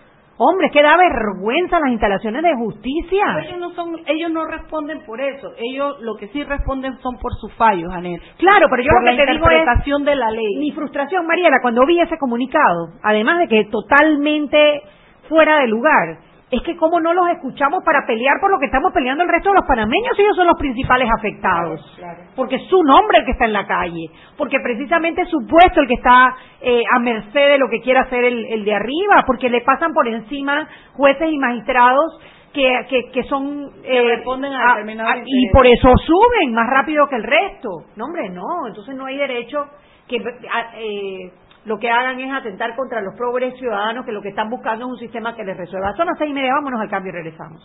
[0.43, 3.25] Hombre, es que da vergüenza las instalaciones de justicia.
[3.35, 5.51] Pero ellos no son, ellos no responden por eso.
[5.55, 8.19] Ellos lo que sí responden son por sus fallos, Anet.
[8.37, 10.57] Claro, pero yo por lo que la te digo es de la ley.
[10.57, 14.81] mi frustración, Mariela, cuando vi ese comunicado, además de que totalmente
[15.29, 16.17] fuera de lugar,
[16.51, 19.49] es que cómo no los escuchamos para pelear por lo que estamos peleando el resto
[19.49, 21.79] de los panameños, ellos son los principales afectados.
[22.35, 25.79] Porque es su nombre el que está en la calle, porque precisamente es su puesto
[25.79, 29.23] el que está eh, a merced de lo que quiera hacer el, el de arriba,
[29.25, 32.19] porque le pasan por encima jueces y magistrados
[32.53, 34.75] que, que, que son Que responden a
[35.25, 37.69] y por eso suben más rápido que el resto.
[37.95, 39.63] No, hombre, no, entonces no hay derecho
[40.09, 41.31] que a- eh,
[41.65, 44.91] lo que hagan es atentar contra los pobres ciudadanos que lo que están buscando es
[44.91, 45.93] un sistema que les resuelva.
[45.95, 47.61] Son las seis y media, vámonos al cambio y regresamos.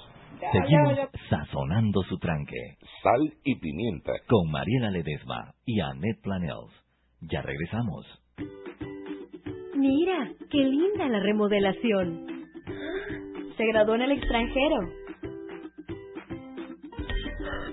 [0.52, 0.98] Seguimos
[1.30, 2.76] sazonando su tranque.
[3.02, 4.12] Sal y pimienta.
[4.28, 6.72] Con Mariela Ledesma y Annette Planels.
[7.22, 8.04] Ya regresamos.
[9.74, 12.26] Mira, qué linda la remodelación.
[13.56, 14.76] Se graduó en el extranjero.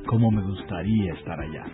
[0.06, 1.66] Cómo me gustaría estar allá.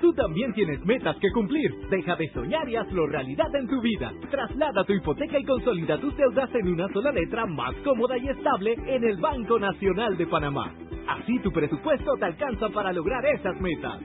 [0.00, 1.70] Tú también tienes metas que cumplir.
[1.90, 4.12] Deja de soñar y hazlo realidad en tu vida.
[4.30, 8.74] Traslada tu hipoteca y consolida tus deudas en una sola letra más cómoda y estable
[8.86, 10.72] en el Banco Nacional de Panamá.
[11.08, 14.00] Así tu presupuesto te alcanza para lograr esas metas.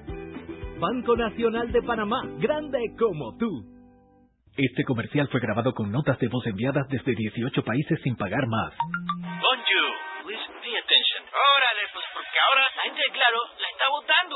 [0.79, 3.73] Banco Nacional de Panamá, grande como tú.
[4.57, 8.73] Este comercial fue grabado con notas de voz enviadas desde 18 países sin pagar más.
[9.41, 9.89] Bonjour,
[10.25, 11.21] please pay attention.
[11.25, 14.35] Órale, pues porque ahora la gente Claro la está votando.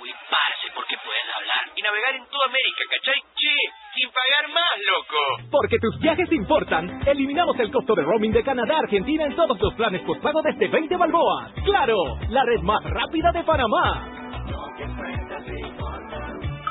[0.00, 3.20] Uy, parce, porque pueden hablar y navegar en toda América, ¿cachai?
[3.34, 3.56] Che,
[3.94, 5.50] sin pagar más, loco.
[5.50, 9.60] Porque tus viajes importan, eliminamos el costo de roaming de Canadá a Argentina en todos
[9.60, 11.52] los planes postpago desde 20 balboas.
[11.64, 11.96] ¡Claro!
[12.30, 14.23] La red más rápida de Panamá.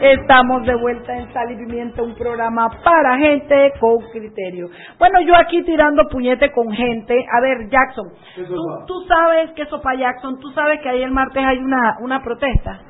[0.00, 4.66] Estamos de vuelta en Sal y Pimienta, un programa para gente con criterio.
[4.98, 7.14] Bueno, yo aquí tirando puñete con gente.
[7.30, 11.10] A ver, Jackson, tú, tú sabes que eso para Jackson, tú sabes que ahí el
[11.10, 12.80] martes hay una, una protesta.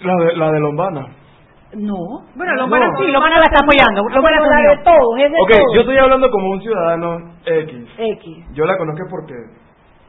[0.00, 1.06] La de, la de Lombana.
[1.74, 1.94] No.
[2.34, 2.62] Bueno, No.
[2.62, 4.02] Lombana sí, Lombana la está apoyando.
[4.12, 5.74] Lombana Bueno, la de todos, es de Ok, todos.
[5.74, 7.88] yo estoy hablando como un ciudadano X.
[7.96, 8.46] X.
[8.54, 9.34] Yo la conozco porque...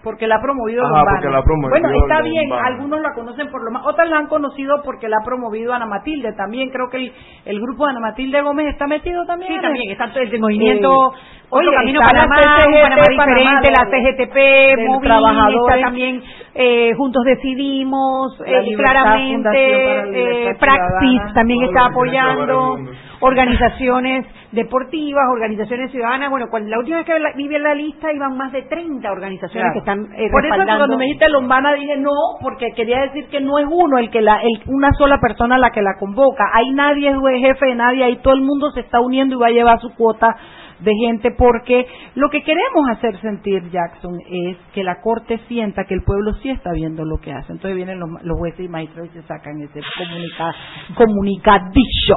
[0.04, 1.12] Porque la ha promovido Ajá, Lombana.
[1.18, 4.18] porque la ha promovido bueno, está bien, algunos la conocen por lo más, otras la
[4.18, 6.70] han conocido porque la ha promovido Ana Matilde también.
[6.72, 7.14] Creo que el,
[7.46, 9.54] el grupo de Ana Matilde Gómez está metido también.
[9.54, 12.96] Sí, también, está todo el movimiento Eh, Otro oye, Camino la Panamá, un CGT Panamá
[13.18, 14.36] Panamá diferente, la CGTP,
[14.78, 15.82] del Movil, trabajadores.
[15.84, 16.24] también
[16.56, 22.78] eh, Juntos Decidimos, La eh, claramente, la eh, Praxis también está apoyando.
[23.22, 26.30] Organizaciones deportivas, organizaciones ciudadanas.
[26.30, 29.52] Bueno, cuando, la última vez que vi en la lista iban más de 30 organizaciones
[29.52, 29.74] Claro.
[29.74, 33.40] que están eh, Por eso cuando me dijiste Lombana dije no, porque quería decir que
[33.40, 36.46] no es uno el que la, el, una sola persona la que la convoca.
[36.54, 39.48] Ahí nadie es jefe de nadie, ahí todo el mundo se está uniendo y va
[39.48, 40.36] a llevar su cuota
[40.80, 45.94] de gente porque lo que queremos hacer sentir Jackson es que la corte sienta que
[45.94, 47.52] el pueblo sí está viendo lo que hace.
[47.52, 50.56] Entonces vienen los, los jueces y maestros y se sacan ese comunica,
[50.96, 52.16] comunicadillo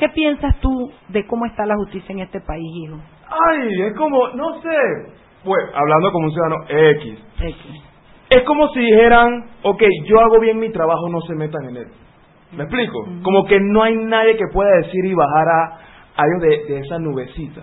[0.00, 2.96] ¿Qué piensas tú de cómo está la justicia en este país, hijo?
[3.28, 4.76] Ay, es como, no sé,
[5.44, 7.18] bueno, hablando como un ciudadano X.
[7.38, 7.56] X.
[8.30, 11.86] Es como si dijeran, ok, yo hago bien mi trabajo, no se metan en él.
[12.52, 13.04] ¿Me explico?
[13.22, 15.78] Como que no hay nadie que pueda decir y bajar a,
[16.16, 17.62] a ellos de, de esa nubecita.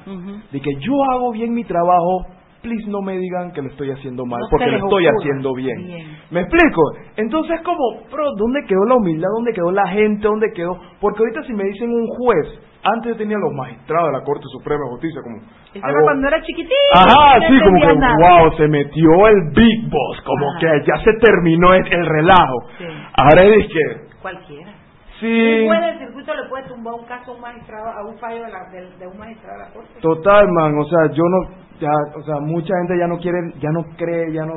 [0.51, 2.27] De que yo hago bien mi trabajo,
[2.61, 5.77] please no me digan que lo estoy haciendo mal, No porque lo estoy haciendo bien.
[5.85, 6.17] Bien.
[6.31, 6.81] ¿Me explico?
[7.15, 9.29] Entonces como, bro, ¿dónde quedó la humildad?
[9.35, 10.27] ¿Dónde quedó la gente?
[10.27, 10.77] ¿Dónde quedó?
[10.99, 12.47] Porque ahorita si me dicen un juez,
[12.83, 15.37] antes yo tenía los magistrados de la Corte Suprema de Justicia como...
[15.37, 16.73] Eso algo- era cuando era chiquitito.
[16.93, 18.15] Ajá, sí, como que, nada.
[18.43, 22.57] wow, se metió el Big Boss, como que ya se terminó el, el relajo.
[22.77, 22.85] Sí.
[23.21, 24.71] Ahora es que, Cualquiera.
[25.19, 28.17] Sí, Un juez del circuito le puede tumbar un caso a un magistrado, a un
[28.19, 29.99] fallo de, la- de- de un magistrado de la corte.
[30.01, 31.49] total, man, o sea, yo no,
[31.79, 34.55] ya, o sea, mucha gente ya no quiere, ya no cree, ya no,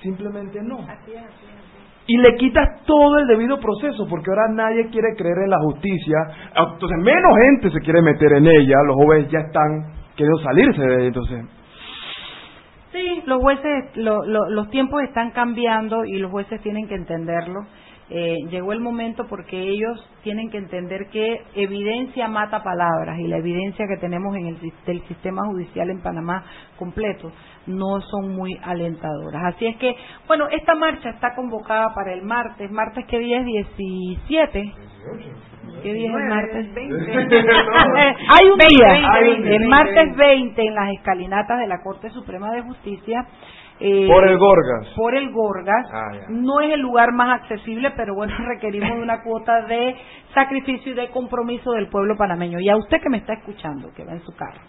[0.00, 0.76] simplemente no.
[0.80, 1.64] Así es, así es.
[2.06, 6.16] Y le quitas todo el debido proceso, porque ahora nadie quiere creer en la justicia,
[6.54, 10.94] entonces menos gente se quiere meter en ella, los jóvenes ya están queriendo salirse de
[10.96, 11.44] ella, entonces...
[12.92, 17.60] Sí, los jueces, lo- lo- los tiempos están cambiando y los jueces tienen que entenderlo.
[18.10, 23.38] Eh, llegó el momento porque ellos tienen que entender que evidencia mata palabras y la
[23.38, 26.44] evidencia que tenemos en el del sistema judicial en Panamá
[26.76, 27.32] completo
[27.66, 29.54] no son muy alentadoras.
[29.54, 32.70] Así es que, bueno, esta marcha está convocada para el martes.
[32.70, 33.46] ¿Martes qué día es?
[33.46, 34.72] 17.
[35.82, 36.66] ¿Qué día es el martes?
[36.76, 36.80] Eh,
[38.36, 39.56] Hay un 20, día, 20, hay un 20, día.
[39.56, 43.26] el 20, martes 20 en las escalinatas de la Corte Suprema de Justicia.
[43.80, 44.88] Eh, Por el Gorgas.
[44.96, 45.86] Por el Gorgas.
[45.92, 46.26] Ah.
[46.28, 49.96] No es el lugar más accesible, pero bueno, requerimos de una cuota de
[50.32, 52.60] sacrificio y de compromiso del pueblo panameño.
[52.60, 54.60] Y a usted que me está escuchando, que va en su carro,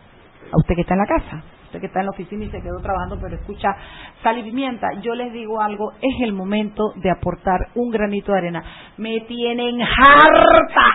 [0.51, 2.61] a usted que está en la casa, usted que está en la oficina y se
[2.61, 3.75] quedó trabajando, pero escucha
[4.23, 8.37] sal y pimienta, yo les digo algo, es el momento de aportar un granito de
[8.37, 8.63] arena.
[8.97, 10.85] Me tienen harta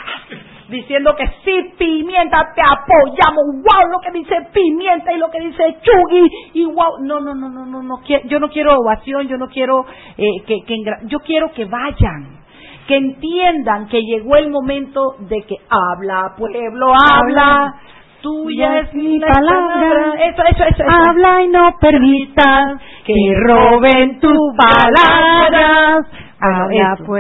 [0.70, 5.76] diciendo que sí, pimienta, te apoyamos, wow, lo que dice pimienta y lo que dice
[5.82, 9.48] Chugui, y wow, no, no, no, no, no, no, yo no quiero ovación, yo no
[9.48, 9.84] quiero
[10.16, 10.62] eh, que,
[11.06, 12.40] yo quiero que vayan,
[12.86, 17.74] que entiendan que llegó el momento de que habla, pueblo, habla,
[18.20, 20.84] tuya es mi palabra, eso, eso, eso, eso.
[20.88, 23.14] Habla y no permitas que
[23.46, 26.06] roben tus palabras.
[26.40, 27.16] Habla, eso,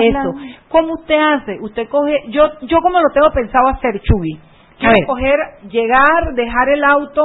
[0.00, 0.34] eso.
[0.68, 1.58] ¿Cómo usted hace?
[1.60, 4.38] Usted coge, yo, yo como lo tengo pensado hacer, Chubi.
[4.78, 5.38] Quiero coger,
[5.70, 7.22] llegar, dejar el auto,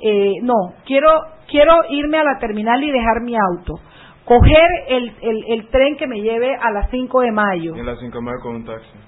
[0.00, 1.08] eh, no, quiero,
[1.48, 3.74] quiero irme a la terminal y dejar mi auto.
[4.24, 7.76] Coger el, el, el tren que me lleve a las 5 de mayo.
[7.76, 8.98] Y en las 5 de mayo con un taxi.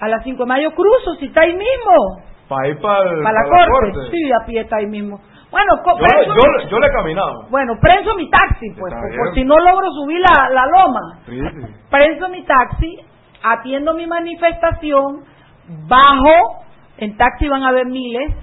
[0.00, 2.22] A las 5 de mayo cruzo, si está ahí mismo.
[2.48, 3.92] Para ir para, Para la corte.
[4.10, 5.20] Sí, a pie está ahí mismo.
[5.50, 7.46] Bueno, Yo, prenso- yo, yo le he caminado.
[7.50, 11.00] bueno, prenso mi taxi, pues, por, por si no logro subir la, la loma.
[11.26, 11.74] Sí, sí.
[11.90, 12.98] prenso mi taxi,
[13.42, 15.24] atiendo mi manifestación,
[15.88, 16.64] bajo,
[16.98, 18.34] en taxi van a haber miles,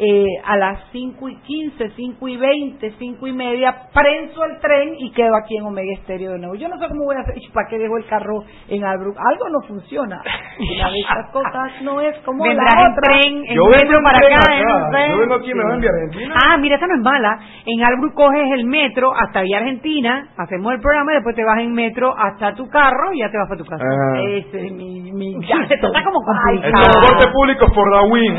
[0.00, 4.94] eh, a las 5 y 15, 5 y 20, 5 y media, prenso el tren
[4.98, 6.54] y quedo aquí en Omega Estéreo de nuevo.
[6.54, 9.16] Yo no sé cómo voy a hacer, ¿y ¿para qué dejo el carro en Albrook?
[9.18, 10.20] Algo no funciona.
[10.22, 13.02] Una de estas cosas no es como la Vendrás en otra.
[13.02, 14.54] tren, en Yo metro para acá, acá.
[14.58, 15.10] en un tren.
[15.10, 16.34] Yo vengo aquí, me voy en Vía Argentina.
[16.44, 17.38] Ah, mira, esa no es mala.
[17.66, 21.58] En Albrook coges el metro hasta Vía Argentina, hacemos el programa y después te vas
[21.60, 23.84] en metro hasta tu carro y ya te vas para tu casa.
[23.84, 24.20] Ah.
[24.22, 26.84] Ese es mi, mi Ya, esto está como El complicado.
[26.92, 28.36] transporte público for the win.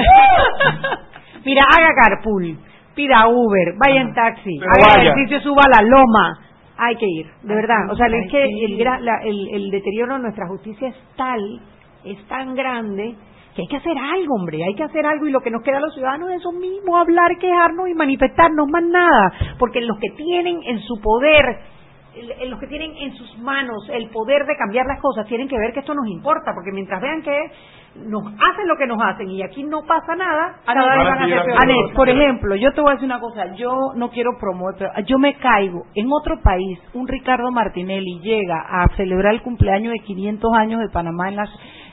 [1.46, 2.58] Mira, haga carpool,
[2.96, 5.12] pida Uber, vaya en taxi, Pero haga vaya.
[5.12, 6.40] ejercicio, suba a la loma.
[6.78, 7.92] Hay que ir, de verdad.
[7.92, 11.42] O sea, es que el, gra- la- el, el deterioro de nuestra justicia es tal,
[12.06, 13.16] es tan grande,
[13.56, 14.64] que hay que hacer algo, hombre.
[14.64, 16.96] Hay que hacer algo y lo que nos queda a los ciudadanos es eso mismo,
[16.98, 19.34] hablar, quejarnos y manifestarnos, más nada.
[19.58, 21.44] Porque los que tienen en su poder
[22.48, 25.74] los que tienen en sus manos el poder de cambiar las cosas tienen que ver
[25.74, 27.38] que esto nos importa, porque mientras vean que
[28.08, 31.28] nos hacen lo que nos hacen y aquí no pasa nada, cada vez van a
[31.28, 31.64] ser peores.
[31.64, 34.92] Anet, por ejemplo, yo te voy a decir una cosa, yo no quiero promover, pero
[35.06, 35.84] yo me caigo.
[35.96, 40.90] En otro país, un Ricardo Martinelli llega a celebrar el cumpleaños de 500 años de
[40.90, 41.50] Panamá en las,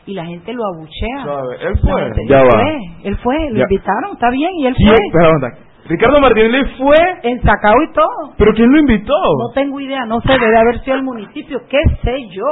[0.07, 1.67] y la gente lo abuchea.
[1.69, 2.03] Él fue.
[2.05, 2.51] gente- Ya él va.
[2.61, 3.63] fue, él fue, lo Ya.
[3.63, 4.89] invitaron, está bien, y él ¿Quién?
[5.11, 5.51] fue.
[5.89, 6.97] Ricardo Martínez fue.
[7.23, 8.35] En Sacao y todo.
[8.37, 9.15] ¿Pero quién lo invitó?
[9.15, 12.45] No tengo idea, no sé, debe haber sido el municipio, qué sé yo.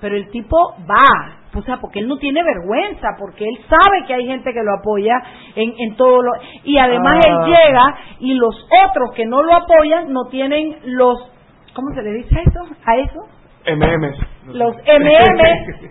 [0.00, 0.56] Pero el tipo
[0.90, 4.62] va, o sea, porque él no tiene vergüenza, porque él sabe que hay gente que
[4.62, 5.12] lo apoya
[5.56, 6.30] en, en todo lo...
[6.64, 7.28] Y además Ah.
[7.28, 11.18] él llega y los otros que no lo apoyan no tienen los...
[11.74, 12.60] ¿Cómo se le dice a eso?
[12.86, 13.20] ¿A eso?
[13.76, 14.54] MMs.
[14.56, 15.90] Los MM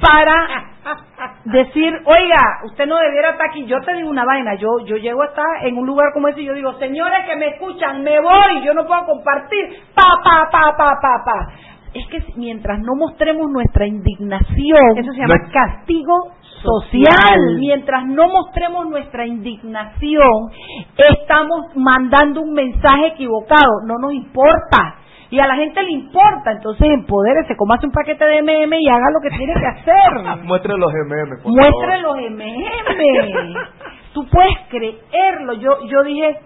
[0.00, 0.64] para
[1.44, 3.66] decir, oiga, usted no debiera estar aquí.
[3.66, 6.42] Yo te digo una vaina, yo yo llego a estar en un lugar como ese
[6.42, 10.50] y yo digo, señores que me escuchan, me voy, yo no puedo compartir, pa, pa,
[10.50, 11.52] pa, pa, pa, pa.
[11.94, 16.32] Es que mientras no mostremos nuestra indignación, Eso se llama castigo
[16.64, 17.56] social.
[17.58, 20.50] Mientras no mostremos nuestra indignación,
[20.96, 23.82] estamos mandando un mensaje equivocado.
[23.86, 24.96] No nos importa.
[25.30, 29.10] Y a la gente le importa, entonces empodérese, hace un paquete de MM y haga
[29.12, 30.42] lo que tiene que hacer.
[30.44, 33.54] Muestre los MM, por Muestre los MM.
[34.12, 35.54] Tú puedes creerlo.
[35.54, 36.38] Yo yo dije,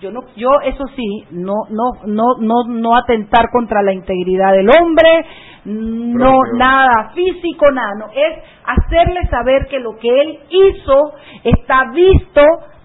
[0.00, 4.68] yo no yo eso sí, no no no no no atentar contra la integridad del
[4.68, 5.24] hombre,
[5.64, 11.12] no nada físico, nada, no, es hacerle saber que lo que él hizo
[11.44, 12.42] está visto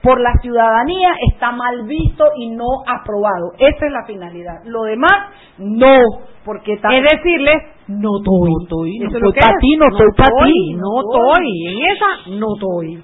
[0.08, 3.52] por la ciudadanía, está mal visto y no aprobado.
[3.60, 4.64] Esa es la finalidad.
[4.64, 5.12] Lo demás,
[5.58, 5.98] no,
[6.46, 7.52] porque es decirle,
[7.90, 8.48] no estoy.
[8.48, 10.74] No estoy, no estoy para ti, no estoy para ti.
[10.76, 13.04] No estoy, en esa no estoy.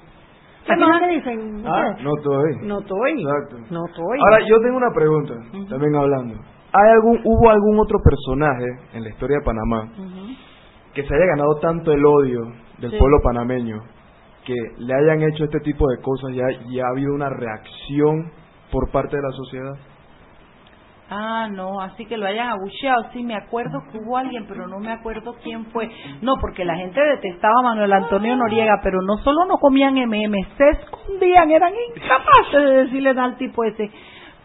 [0.64, 1.62] ¿Qué más me dicen?
[1.66, 2.66] Ah, no estoy.
[2.66, 3.12] No estoy.
[3.20, 3.56] Exacto.
[3.68, 4.18] No estoy.
[4.18, 5.34] Ahora, yo tengo una pregunta,
[5.68, 6.36] también hablando.
[6.72, 9.92] ¿Hay algún, ¿Hubo algún otro personaje en la historia de Panamá
[10.94, 12.40] que se haya ganado tanto el odio
[12.78, 13.82] del pueblo panameño
[14.44, 18.30] que le hayan hecho este tipo de cosas y ha, ha habido una reacción
[18.70, 19.94] por parte de la sociedad?
[21.10, 23.06] Ah, no, así que lo hayan abucheado.
[23.12, 25.90] Sí, me acuerdo que hubo alguien, pero no me acuerdo quién fue.
[26.22, 30.34] No, porque la gente detestaba a Manuel Antonio Noriega, pero no solo no comían MM,
[30.56, 33.90] se escondían, eran incapaces de decirle al tipo ese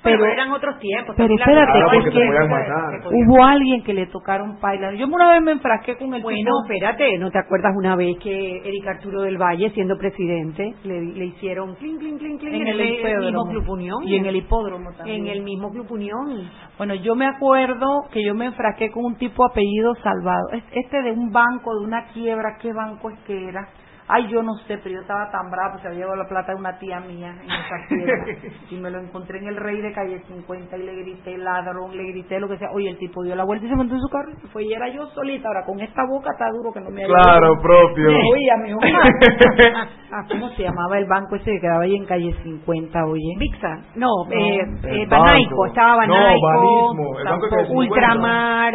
[0.03, 1.15] pero, eran otros tiempos.
[1.17, 1.79] Pero espérate,
[2.11, 4.93] que, hubo alguien que le tocaron paila.
[4.93, 8.57] Yo una vez me enfrasqué con el Bueno, espérate, ¿no te acuerdas una vez que
[8.57, 12.77] Eric Arturo del Valle, siendo presidente, le, le hicieron clink, clink, clink, clink en, el,
[12.77, 14.03] mismo Club Unión?
[14.05, 15.21] Y en el hipódromo también.
[15.21, 16.49] En el mismo Club Unión.
[16.77, 20.49] Bueno, yo me acuerdo que yo me enfrasqué con un tipo apellido Salvado.
[20.71, 23.67] Este de un banco, de una quiebra, ¿qué banco es que era?
[24.11, 26.57] Ay, yo no sé, pero yo estaba tan bravo, se había llevado la plata de
[26.57, 28.25] una tía mía en esa tierra.
[28.71, 32.03] y me lo encontré en el Rey de Calle 50 y le grité ladrón, le
[32.11, 32.69] grité lo que sea.
[32.73, 34.73] Oye, el tipo dio la vuelta y se montó en su carro y fue y
[34.73, 35.47] era yo solita.
[35.47, 38.09] Ahora, con esta boca está duro que no me Claro, propio.
[38.09, 38.71] Oye, mi
[40.11, 43.35] ah, ¿Cómo se llamaba el banco ese que quedaba ahí en Calle 50, oye?
[43.37, 43.77] Vixa.
[43.93, 46.95] No, eh, eh Banaico, estaba Banaico.
[46.95, 48.73] No, el banco de Ultramar.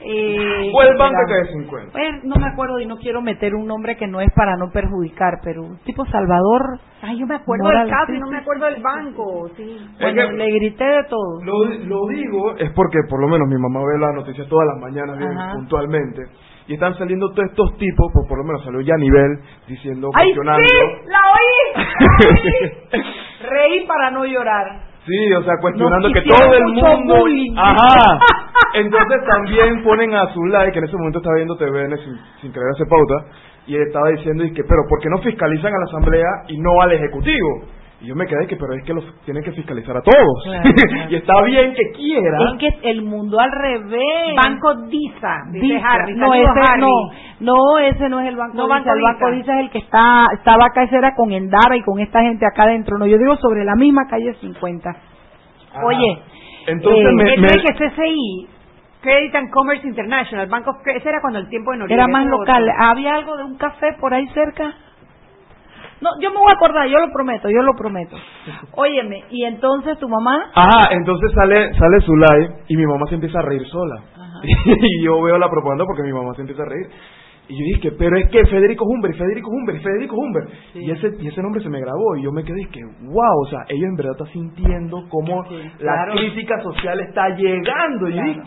[0.00, 1.98] Eh, ¿Cuál banco que 50?
[2.24, 5.40] no me acuerdo y no quiero meter un nombre que no es para no perjudicar,
[5.42, 6.78] pero tipo Salvador.
[7.02, 9.48] Ay, yo me acuerdo del caso y no me acuerdo del banco.
[9.56, 9.78] Sí.
[10.00, 11.42] Bueno, le grité de todo.
[11.44, 14.80] Lo, lo, digo es porque por lo menos mi mamá ve las noticias todas las
[14.80, 16.22] mañanas bien puntualmente
[16.68, 20.10] y están saliendo todos estos tipos, por, por lo menos salió ya a nivel diciendo,
[20.14, 20.40] ¡Ay, sí!
[20.44, 21.06] ¡La oí!
[21.06, 23.02] ¡La oí!
[23.48, 24.91] Reí para no llorar.
[25.06, 27.24] Sí, o sea, cuestionando que todo el mundo...
[27.56, 28.18] Ajá.
[28.74, 32.52] Entonces también ponen a su like, que en ese momento estaba viendo TVN sin, sin
[32.52, 33.14] querer hacer pauta,
[33.66, 36.80] y estaba diciendo, y que, pero ¿por qué no fiscalizan a la Asamblea y no
[36.80, 37.64] al Ejecutivo?
[38.02, 40.44] Y yo me quedé que, pero es que los tienen que fiscalizar a todos.
[41.08, 42.40] y está bien que quieran.
[42.48, 44.34] Es que el mundo al revés.
[44.36, 46.16] Banco DISA, dice Harry.
[46.16, 46.88] No, ese no,
[47.38, 50.66] no, ese no es el Banco no, El Banco DISA es el que está, estaba
[50.66, 52.98] acá, ese era con Endara y con esta gente acá adentro.
[52.98, 54.90] No, yo digo sobre la misma calle 50.
[55.84, 56.18] Oye,
[56.66, 57.48] entonces eh, me, me...
[57.48, 58.48] que CCI
[59.02, 62.04] Credit and Commerce International, Bank of ese era cuando el tiempo de Noriega.
[62.04, 62.68] Era más local.
[62.78, 64.74] ¿Había algo de un café por ahí cerca?
[66.02, 68.16] No, yo me voy a acordar, yo lo prometo, yo lo prometo.
[68.72, 70.50] Óyeme, y entonces tu mamá.
[70.54, 74.02] Ah, entonces sale sale su live y mi mamá se empieza a reír sola.
[74.42, 76.90] y yo veo la propaganda porque mi mamá se empieza a reír.
[77.52, 80.42] Y yo dije, pero es que Federico Humber, Federico Humber, Federico Humber.
[80.74, 83.46] Y, ese, y ese nombre se me grabó y yo me quedé que, wow, o
[83.50, 85.44] sea, ellos en verdad están sintiendo cómo
[85.80, 88.08] la crítica social está llegando.
[88.08, 88.42] Y dije,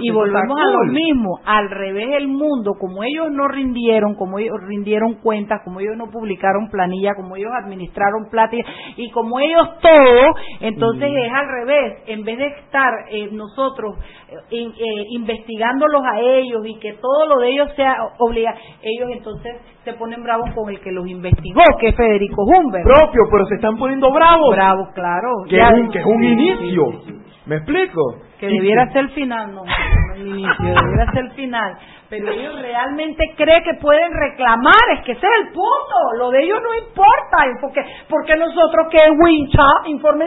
[0.00, 4.56] Y volvemos a lo mismo, al revés el mundo, como ellos no rindieron, como ellos
[4.66, 8.56] rindieron cuentas, como ellos no publicaron planilla, como ellos administraron plata
[8.96, 12.02] y como ellos todo, entonces es al revés.
[12.06, 13.96] En vez de estar eh, nosotros
[14.28, 17.96] eh, eh, investigándolos a ellos y que todo lo de ellos sea
[18.82, 22.84] ellos entonces se ponen bravos con el que los investigó, que es Federico Humbert.
[22.84, 24.54] Propio, pero se están poniendo bravos.
[24.54, 25.28] Bravos, claro.
[25.48, 26.84] Que, es, un, que es un inicio.
[27.46, 28.18] ¿Me explico?
[28.38, 29.62] Que debiera ser el final, no,
[30.18, 31.76] inicio, debiera ser el final
[32.12, 36.42] pero ellos realmente creen que pueden reclamar, es que ese es el punto, lo de
[36.42, 39.64] ellos no importa, porque, porque nosotros que es wincha,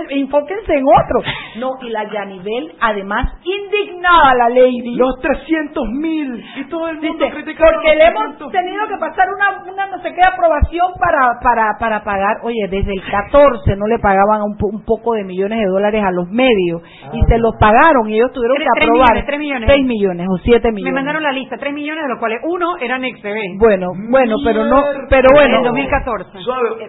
[0.10, 1.22] enfóquense en otro.
[1.60, 4.96] No, y la Yanivel, además, indignada la lady.
[4.96, 9.86] Los 300 mil y todo el mundo Porque le hemos tenido que pasar una, una
[9.86, 14.42] no sé qué aprobación para, para, para pagar, oye, desde el 14 no le pagaban
[14.42, 16.82] un, un poco de millones de dólares a los medios
[17.14, 20.72] y se los pagaron y ellos tuvieron que aprobar 3 millones, 6 millones o 7
[20.72, 20.94] millones.
[20.94, 23.60] Me mandaron la lista, 3 millones, de los cuales uno era XB.
[23.60, 25.58] Bueno, bueno, pero no, pero bueno.
[25.58, 26.40] En 2014.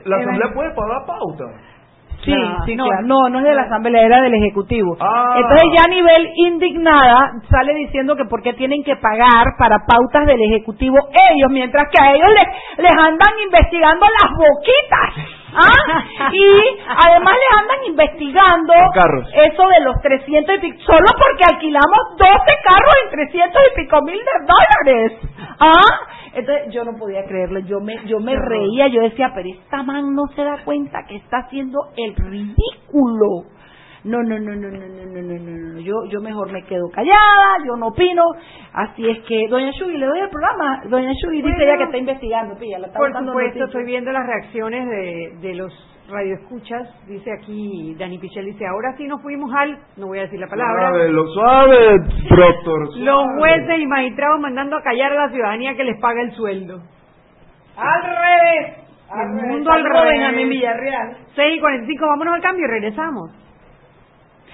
[0.04, 1.44] la Asamblea puede pagar pauta.
[2.24, 2.32] Sí,
[2.64, 4.96] sí, no, no, no es de la Asamblea, era del Ejecutivo.
[4.98, 5.36] Ah.
[5.36, 10.26] Entonces ya a nivel indignada sale diciendo que por qué tienen que pagar para pautas
[10.26, 10.96] del Ejecutivo
[11.30, 15.36] ellos, mientras que a ellos les, les andan investigando las boquitas.
[15.56, 16.04] ¿Ah?
[16.32, 16.44] Y
[16.88, 19.28] además les andan investigando Carros.
[19.32, 22.28] eso de los 300 y pico, solo porque alquilamos 12
[22.64, 25.12] carros en 300 y pico mil de dólares.
[25.60, 26.00] ¿Ah?
[26.34, 30.14] Entonces yo no podía creerlo, yo me, yo me reía, yo decía, pero esta man
[30.14, 33.44] no se da cuenta que está haciendo el ridículo.
[34.06, 35.80] No, no, no, no, no, no, no, no, no, no.
[35.80, 38.22] Yo, yo mejor me quedo callada, yo no opino.
[38.72, 40.82] Así es que, doña Shugi, le doy el programa.
[40.88, 41.64] Doña Shugi dice Bueno.
[41.64, 43.66] ella que está investigando, pilla, la está Por supuesto, noticias.
[43.68, 45.72] estoy viendo las reacciones de, de los
[46.08, 46.88] radioescuchas.
[47.08, 50.46] Dice aquí, Dani Pichel dice, ahora sí nos fuimos al, no voy a decir la
[50.46, 51.98] palabra, Suave, lo suave,
[52.30, 52.96] doctor.
[52.98, 56.80] los jueces y magistrados mandando a callar a la ciudadanía que les paga el sueldo.
[57.76, 58.76] Al revés.
[59.10, 59.48] El revés.
[59.50, 60.12] mundo al revés.
[60.12, 61.16] Benjamín Villarreal.
[61.34, 63.30] 6 y 45, vámonos al cambio y regresamos.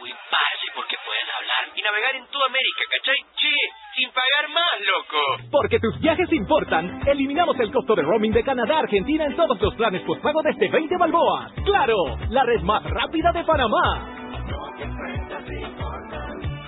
[0.00, 3.16] Uy, parce, porque pueden hablar y navegar en toda América, ¿cachai?
[3.36, 3.54] Che,
[3.96, 5.48] sin pagar más, loco.
[5.50, 9.60] Porque tus viajes importan, eliminamos el costo de roaming de Canadá a Argentina en todos
[9.60, 11.52] los planes postpago desde 20 balboas.
[11.64, 11.96] ¡Claro!
[12.30, 14.21] La red más rápida de Panamá.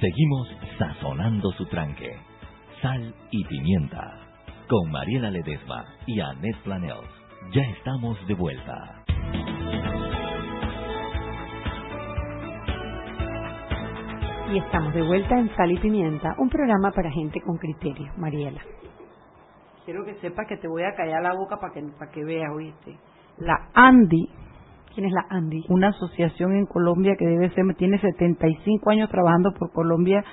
[0.00, 2.16] Seguimos sazonando su tranque.
[2.82, 4.26] Sal y pimienta.
[4.68, 7.08] Con Mariela Ledesma y Annette Planels.
[7.52, 9.04] Ya estamos de vuelta.
[14.52, 18.12] Y estamos de vuelta en Sal y Pimienta, un programa para gente con criterio.
[18.16, 18.60] Mariela.
[19.84, 22.50] Quiero que sepas que te voy a callar la boca para que, para que veas,
[22.54, 22.96] oíste.
[23.38, 24.45] La Andy.
[24.96, 25.66] ¿Quién es la Andy?
[25.68, 30.24] Una asociación en Colombia que debe ser, tiene 75 años trabajando por Colombia.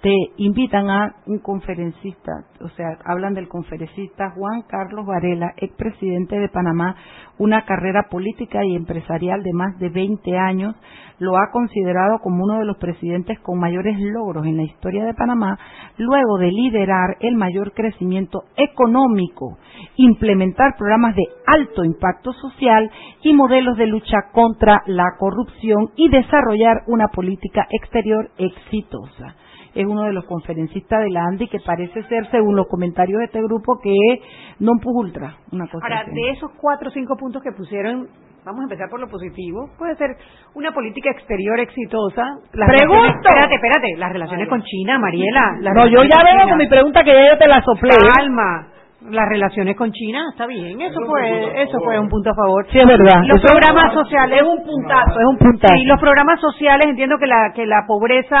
[0.00, 2.30] Te invitan a un conferencista,
[2.60, 6.94] o sea, hablan del conferencista Juan Carlos Varela, expresidente de Panamá,
[7.36, 10.76] una carrera política y empresarial de más de 20 años,
[11.18, 15.14] lo ha considerado como uno de los presidentes con mayores logros en la historia de
[15.14, 15.58] Panamá,
[15.96, 19.58] luego de liderar el mayor crecimiento económico,
[19.96, 22.88] implementar programas de alto impacto social
[23.22, 29.34] y modelos de lucha contra la corrupción y desarrollar una política exterior exitosa.
[29.74, 33.24] Es uno de los conferencistas de la ANDI que parece ser, según los comentarios de
[33.26, 34.20] este grupo, que es
[34.60, 36.10] non plus ultra, una cosa Ahora, así.
[36.14, 38.08] de esos cuatro o cinco puntos que pusieron,
[38.44, 39.68] vamos a empezar por lo positivo.
[39.78, 40.16] Puede ser
[40.54, 42.24] una política exterior exitosa.
[42.54, 42.96] Las ¡Pregunto!
[42.96, 43.88] relaciones- Espérate, espérate.
[43.98, 45.56] Las relaciones con China, Mariela.
[45.60, 46.48] las No, yo ya China.
[46.48, 47.90] con mi pregunta que ya yo te la soplé.
[48.16, 48.68] Calma.
[49.00, 50.80] Las relaciones con China, está bien.
[50.80, 52.66] Eso fue, eso fue un punto a favor.
[52.70, 53.22] Sí, es verdad.
[53.26, 54.40] Los Eso- programas sociales.
[54.42, 55.74] Es un puntazo, es un puntazo.
[55.74, 58.36] Sí, los programas sociales, entiendo que la, que la pobreza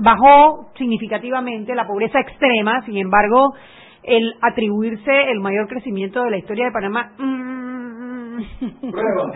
[0.00, 3.54] bajó significativamente, la pobreza extrema, sin embargo,
[4.02, 7.12] el atribuirse el mayor crecimiento de la historia de Panamá.
[7.18, 9.32] mm, Prueba.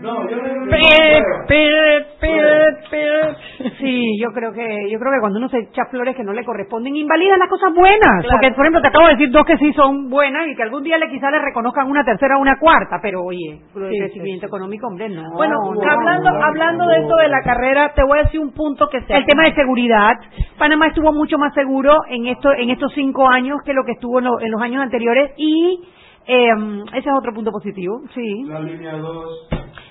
[0.00, 0.66] No, yo no.
[3.78, 6.44] Sí, yo creo que yo creo que cuando uno se echa flores que no le
[6.44, 8.24] corresponden, invalidan las cosas buenas.
[8.30, 10.82] Porque, por ejemplo, te acabo de decir dos que sí son buenas y que algún
[10.82, 14.46] día le quizá le reconozcan una tercera o una cuarta, pero oye, el Sí, crecimiento
[14.46, 15.22] económico, hombre, no.
[15.34, 18.52] Bueno, no, hablando no, hablando de esto de la carrera, te voy a decir un
[18.52, 20.12] punto que se el tema de seguridad.
[20.58, 24.18] Panamá estuvo mucho más seguro en esto, en estos cinco años que lo que estuvo
[24.18, 25.80] en, lo- en los años anteriores y
[26.26, 26.48] eh,
[26.92, 28.44] ese es otro punto positivo, sí.
[28.46, 29.48] La línea 2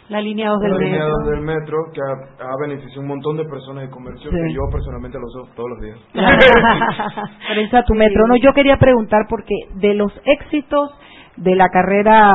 [0.10, 1.16] La línea 2 del la línea metro.
[1.24, 4.38] 2 del metro que ha, ha beneficiado a un montón de personas y comercios Sí.
[4.40, 5.98] que yo personalmente lo uso todos los días.
[7.54, 8.28] Prensa tu metro.
[8.28, 10.92] No, yo quería preguntar porque de los éxitos
[11.38, 12.32] de la carrera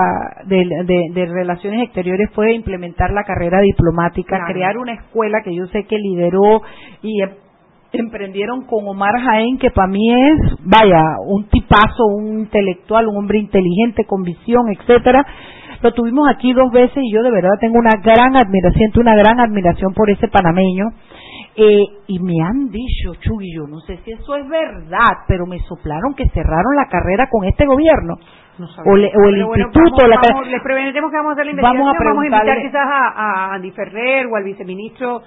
[0.46, 4.52] de, de- de relaciones exteriores fue implementar la carrera diplomática, Claro.
[4.52, 6.60] crear una escuela que yo sé que lideró
[7.02, 7.30] y em-
[7.92, 13.38] emprendieron con Omar Jaén, que para mí es, vaya, un tipazo, un intelectual, un hombre
[13.38, 15.24] inteligente, con visión, etcétera.
[15.82, 19.14] Lo tuvimos aquí dos veces y yo de verdad tengo una gran admiración, siento una
[19.14, 20.86] gran admiración por ese panameño.
[21.56, 25.58] Eh, y me han dicho, Chugui, yo no sé si eso es verdad, pero me
[25.60, 28.14] soplaron que cerraron la carrera con este gobierno.
[28.84, 29.96] o, le- o el Pero bueno, instituto.
[29.96, 30.62] vamos- la vamos, les
[31.10, 31.88] que vamos a hacer la Vamos investigación.
[31.88, 33.08] a Vamos a, invitar quizás a,
[33.50, 35.22] a Andy Ferrer o al viceministro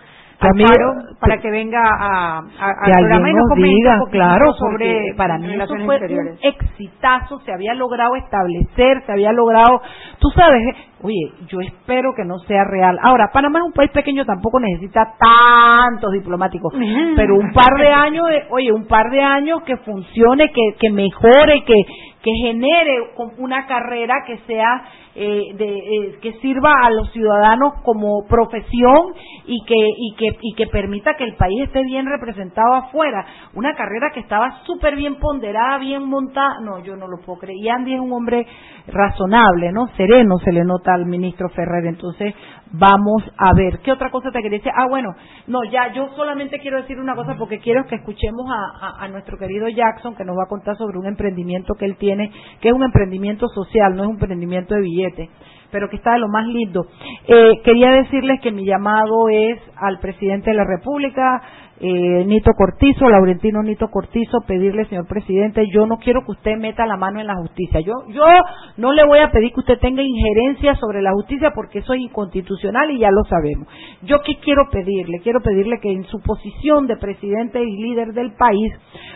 [1.20, 2.46] Para que venga a, a, al
[2.86, 6.34] que programa alguien nos diga, claro, sobre para mí eso relaciones fue exteriores.
[6.34, 9.82] un exitazo, se había logrado establecer, se había logrado,
[10.20, 10.62] tú sabes,
[11.04, 12.98] oye, yo espero que no sea real.
[13.02, 16.74] Ahora, Panamá es un país pequeño, tampoco necesita tantos diplomáticos,
[17.16, 20.90] pero un par de años, eh, oye, un par de años que funcione, que, que
[20.90, 21.76] mejore, que,
[22.24, 24.84] que genere una carrera que sea
[25.16, 29.14] eh, de, eh, que sirva a los ciudadanos como profesión
[29.46, 33.24] y que y que y que permita que el país esté bien representado afuera.
[33.54, 36.60] Una carrera que estaba súper bien ponderada bien montada.
[36.62, 37.60] No yo no lo puedo creer.
[37.62, 38.48] Y Andy es un hombre
[38.88, 41.86] razonable no sereno se le nota al ministro Ferrer.
[41.86, 42.34] Entonces
[42.72, 43.80] vamos a ver.
[43.80, 45.16] Qué otra cosa te quería decir ah bueno
[45.48, 49.68] no ya yo solamente quiero decir una cosa porque quiero que escuchemos a, nuestro querido
[49.68, 52.32] Jackson que nos va a contar sobre un emprendimiento que él tiene
[52.62, 55.30] que es un emprendimiento social no es un emprendimiento de billete
[55.72, 56.86] pero que está de lo más lindo.
[57.28, 61.42] Eh, quería decirles que mi llamado es al presidente de la República,
[61.80, 66.86] eh, Nito Cortizo, Laurentino Nito Cortizo, pedirle, señor presidente, yo no quiero que usted meta
[66.86, 67.80] la mano en la justicia.
[67.80, 68.24] Yo, yo
[68.78, 72.02] no le voy a pedir que usted tenga injerencia sobre la justicia porque eso es
[72.02, 73.68] inconstitucional y ya lo sabemos.
[74.04, 75.20] Yo qué quiero pedirle?
[75.20, 78.74] Quiero pedirle que en su posición de presidente y líder del país,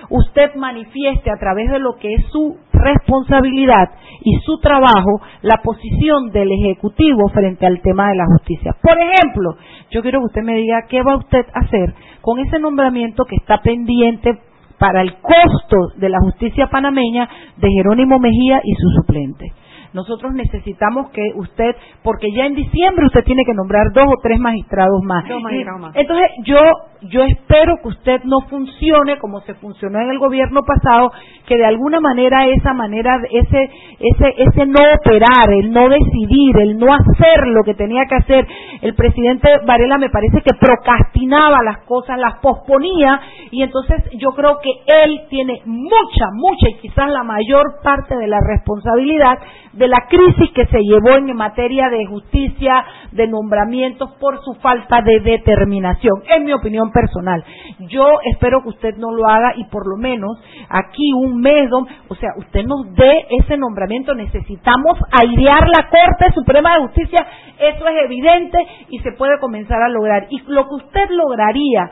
[0.10, 6.32] usted manifieste a través de lo que es su responsabilidad y su trabajo la posición
[6.32, 8.76] del Ejecutivo frente al tema de la justicia.
[8.82, 9.56] Por ejemplo,
[9.92, 13.36] yo quiero que usted me diga qué va usted a hacer con ese nombramiento que
[13.36, 14.40] está pendiente
[14.78, 19.54] para el costo de la justicia panameña de Jerónimo Mejía y su suplente.
[19.94, 24.40] Nosotros necesitamos que usted, porque ya en diciembre usted tiene que nombrar dos o tres
[24.40, 25.28] magistrados más.
[25.28, 25.96] Dos magistrados más.
[25.96, 26.60] Entonces yo
[27.02, 31.12] yo espero que usted no funcione como se funcionó en el gobierno pasado,
[31.46, 33.70] que de alguna manera esa manera, ese
[34.00, 38.48] ese ese no operar, el no decidir, el no hacer lo que tenía que hacer,
[38.82, 43.20] el presidente Varela me parece que procrastinaba las cosas, las posponía
[43.52, 44.72] y entonces yo creo que
[45.04, 49.40] él tiene mucha, mucha y quizás la mayor parte de la responsabilidad
[49.74, 55.02] de la crisis que se llevó en materia de justicia, de nombramientos por su falta
[55.02, 57.44] de determinación, en mi opinión personal.
[57.90, 60.38] Yo espero que usted no lo haga y por lo menos
[60.70, 61.70] aquí un mes,
[62.08, 64.14] o sea, usted nos dé ese nombramiento.
[64.14, 67.26] Necesitamos airear la Corte Suprema de Justicia,
[67.60, 68.58] eso es evidente
[68.90, 70.28] y se puede comenzar a lograr.
[70.30, 71.90] Y lo que usted lograría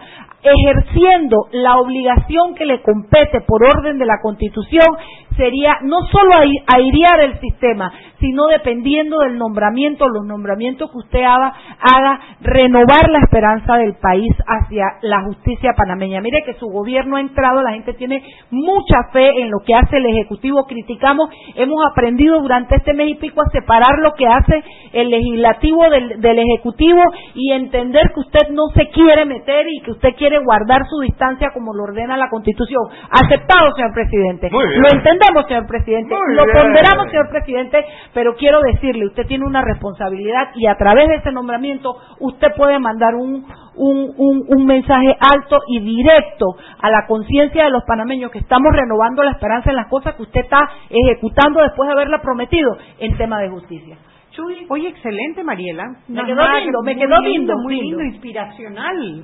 [0.52, 4.86] ejerciendo la obligación que le compete por orden de la Constitución
[5.36, 11.24] sería no solo ai- airear el sistema, sino dependiendo del nombramiento, los nombramientos que usted
[11.24, 16.22] haga, renovar la esperanza del país hacia la justicia panameña.
[16.22, 19.98] Mire que su gobierno ha entrado, la gente tiene mucha fe en lo que hace
[19.98, 24.64] el Ejecutivo, criticamos, hemos aprendido durante este mes y pico a separar lo que hace
[24.94, 27.02] el legislativo del Ejecutivo
[27.34, 31.52] y entender que usted no se quiere meter y que usted quiere guardar su distancia
[31.54, 32.82] como lo ordena la Constitución.
[33.10, 34.50] Aceptado, señor presidente.
[34.52, 34.82] Muy bien.
[34.82, 36.14] Lo entendemos, señor presidente.
[36.16, 36.58] Muy lo bien.
[36.58, 41.32] ponderamos, señor presidente, pero quiero decirle, usted tiene una responsabilidad y a través de ese
[41.32, 47.66] nombramiento usted puede mandar un, un, un, un mensaje alto y directo a la conciencia
[47.66, 50.60] de los panameños que estamos renovando la esperanza en las cosas que usted está
[50.90, 53.98] ejecutando después de haberla prometido en tema de justicia.
[54.32, 54.66] Chuy.
[54.70, 55.84] Oye, excelente, Mariela.
[56.10, 58.00] Me quedó lindo, me quedó lindo, lindo, muy lindo.
[58.00, 59.24] lindo, inspiracional.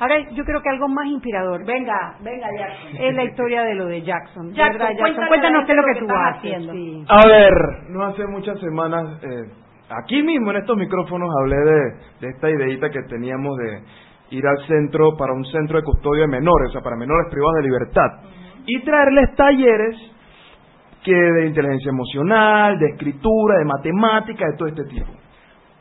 [0.00, 1.64] Ahora, yo creo que algo más inspirador.
[1.64, 2.96] Venga, venga, Jackson.
[3.00, 4.52] Es la historia de lo de Jackson.
[4.52, 5.26] Jackson, ¿verdad, Jackson?
[5.26, 6.38] cuéntale Cuéntanos qué es lo que tú que estás haces.
[6.38, 6.72] haciendo.
[6.72, 7.04] sí.
[7.08, 7.52] A ver,
[7.90, 9.50] no hace muchas semanas, eh,
[9.90, 11.80] aquí mismo en estos micrófonos hablé de,
[12.20, 13.82] de esta ideita que teníamos de,
[14.30, 17.56] ir al centro para un centro de custodia de menores, o sea, para menores privados
[17.56, 18.06] de libertad,
[18.66, 19.96] y traerles talleres
[21.02, 25.06] que de inteligencia emocional, de escritura, de matemática, de todo este tipo.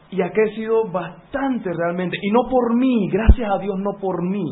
[0.10, 4.24] Y aquí he sido bastante realmente, y no por mí, gracias a Dios, no por
[4.24, 4.46] mí.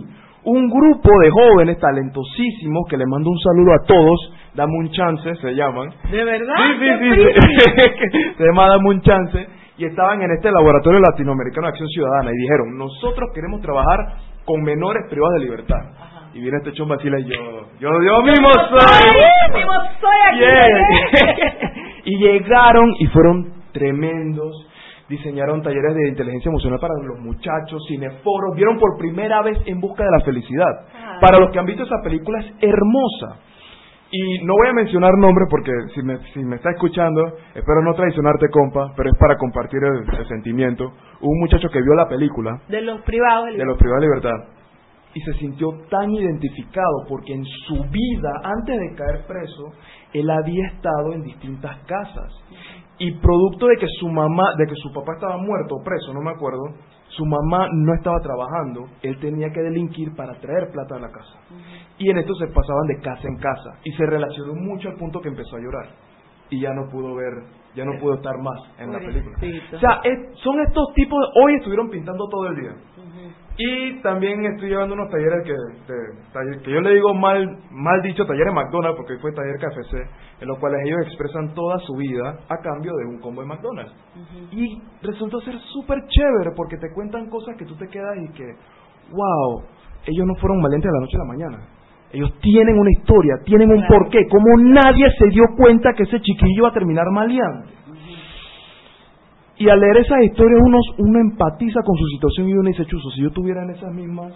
[0.43, 5.35] Un grupo de jóvenes talentosísimos que le mando un saludo a todos, dame un chance,
[5.35, 5.89] se llaman.
[6.11, 6.55] ¿De verdad?
[6.57, 9.47] Sí, sí, ¡Qué sí, se llama Dame un chance,
[9.77, 13.99] y estaban en este laboratorio latinoamericano de acción ciudadana, y dijeron, nosotros queremos trabajar
[14.45, 15.79] con menores privados de libertad.
[16.35, 17.19] Y viene este chomba y yo,
[17.79, 18.79] yo, yo mismo soy.
[19.49, 20.39] ¡Yo mismo soy aquí!
[20.39, 21.71] Yeah.
[22.03, 24.67] y llegaron y fueron tremendos.
[25.07, 30.03] Diseñaron talleres de inteligencia emocional para los muchachos, cineforos, vieron por primera vez En Busca
[30.03, 30.87] de la Felicidad.
[31.21, 33.39] Para los que han visto esa película es hermosa.
[34.09, 37.21] Y no voy a mencionar nombres porque si me, si me está escuchando,
[37.53, 40.85] espero no traicionarte, compa, pero es para compartir el, el sentimiento.
[41.21, 43.47] Hubo un muchacho que vio la película De los privados.
[43.55, 44.55] de los privados de libertad
[45.15, 49.71] y se sintió tan identificado porque en su vida, antes de caer preso,
[50.13, 52.33] él había estado en distintas casas
[52.97, 56.21] y producto de que su mamá, de que su papá estaba muerto o preso, no
[56.21, 56.63] me acuerdo,
[57.07, 61.39] su mamá no estaba trabajando, él tenía que delinquir para traer plata a la casa.
[61.97, 65.19] Y en esto se pasaban de casa en casa y se relacionó mucho al punto
[65.21, 65.89] que empezó a llorar
[66.49, 67.33] y ya no pudo ver,
[67.75, 69.37] ya no pudo estar más en la película.
[69.75, 72.71] O sea, es- son estos tipos, de- hoy estuvieron pintando todo el día.
[73.57, 75.55] Y también estoy llevando unos talleres que,
[76.33, 80.47] taller- que yo le digo mal, mal dicho talleres McDonald's, porque fue taller KFC, en
[80.49, 83.93] los cuales ellos expresan toda su vida a cambio de un combo de McDonald's.
[84.51, 88.43] Y resultó ser súper chévere porque te cuentan cosas que tú te quedas y que,
[89.11, 89.63] wow,
[90.05, 91.67] ellos no fueron valientes de la noche a la mañana.
[92.11, 94.27] Ellos tienen una historia, tienen un porqué.
[94.29, 97.71] Como nadie se dio cuenta que ese chiquillo iba a terminar maleante.
[99.57, 103.09] Y al leer esas historias uno, uno empatiza con su situación y uno dice, chuzo,
[103.11, 104.33] si yo tuviera en esas mismas,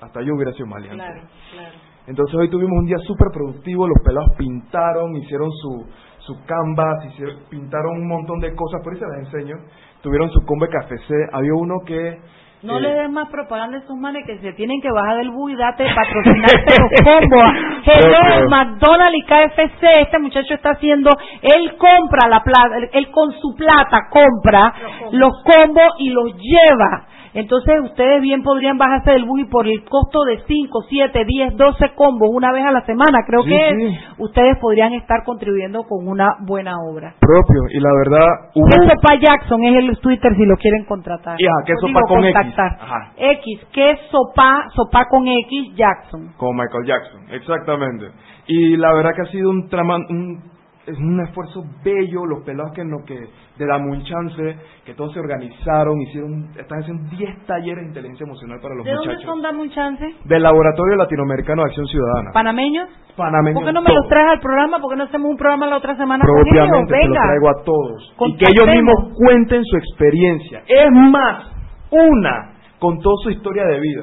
[0.00, 1.02] hasta yo hubiera sido maleante.
[1.02, 1.74] Claro, claro.
[2.06, 5.86] Entonces hoy tuvimos un día súper productivo, los pelados pintaron, hicieron su,
[6.18, 9.56] su canvas, hicieron, pintaron un montón de cosas, por eso se las enseño.
[10.02, 10.96] Tuvieron su combo de café,
[11.32, 12.18] había uno que...
[12.62, 15.30] No eh, le des más propaganda a esos manes que se tienen que bajar del
[15.30, 17.44] bus y date patrocinarte los combos.
[17.86, 21.10] Hello, Pero- McDonald's y KFC, este muchacho está haciendo,
[21.42, 24.74] él compra la plata, él- él con su plata compra
[25.12, 27.06] los combos y los lleva.
[27.32, 31.56] Entonces ustedes bien podrían bajarse del bus y por el costo de 5, 7, 10,
[31.56, 33.98] 12 combos una vez a la semana, creo Sí, que es, sí.
[34.18, 37.14] ustedes podrían estar contribuyendo con una buena obra.
[37.20, 38.66] propio, y la verdad hubo...
[38.66, 41.36] ¿Qué sopa Jackson es el Twitter si lo quieren contratar?
[41.38, 42.34] Y, ajá, ¿qué O sopa digo, con X?
[42.34, 42.72] contactar.
[42.80, 43.12] Ajá.
[43.16, 46.32] X, ¿qué sopa, sopa con X Jackson?
[46.36, 48.06] Con Michael Jackson, exactamente.
[48.48, 50.42] Y la verdad que ha sido un trama, un,
[50.90, 55.20] es un esfuerzo bello, los pelados que no que de la chance, que todos se
[55.20, 59.24] organizaron, hicieron, están haciendo 10 talleres de inteligencia emocional para los ¿De dónde muchachos.
[59.30, 60.04] son, dame un chance?
[60.24, 62.30] Del Laboratorio Latinoamericano de Acción Ciudadana.
[62.32, 62.88] ¿Panameños?
[63.16, 63.98] Panameños ¿Por qué no me todos.
[64.00, 64.78] los traes al programa?
[64.78, 66.48] ¿Por qué no hacemos un programa la otra semana con ellos?
[66.48, 67.22] Propiamente te lo Venga.
[67.22, 68.14] traigo a todos.
[68.26, 70.62] Y que ellos mismos cuenten su experiencia.
[70.66, 71.44] Es más,
[71.90, 74.02] una con toda su historia de vida.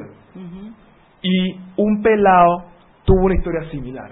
[1.21, 2.65] Y un pelado
[3.05, 4.11] tuvo una historia similar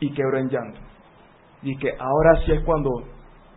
[0.00, 0.80] y quebró en llanto.
[1.66, 2.90] Y que ahora sí es cuando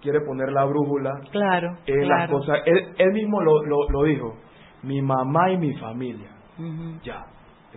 [0.01, 2.33] quiere poner la brújula Claro, en las claro.
[2.39, 2.59] cosas.
[2.65, 4.33] Él, él mismo lo, lo, lo dijo.
[4.83, 6.29] Mi mamá y mi familia.
[7.03, 7.23] Ya,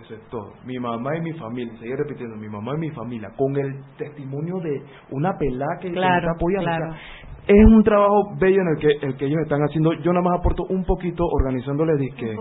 [0.01, 0.53] eso es todo.
[0.65, 1.77] Mi mamá y mi familia.
[1.79, 3.29] Seguir repitiendo, mi mamá y mi familia.
[3.37, 4.81] Con el testimonio de
[5.11, 6.65] una pelada que, que Claro, está apoyando.
[6.65, 6.95] claro.
[7.45, 9.91] Es un trabajo bello en el que, el que ellos están haciendo.
[10.01, 12.35] Yo nada más aporto un poquito organizándoles disque.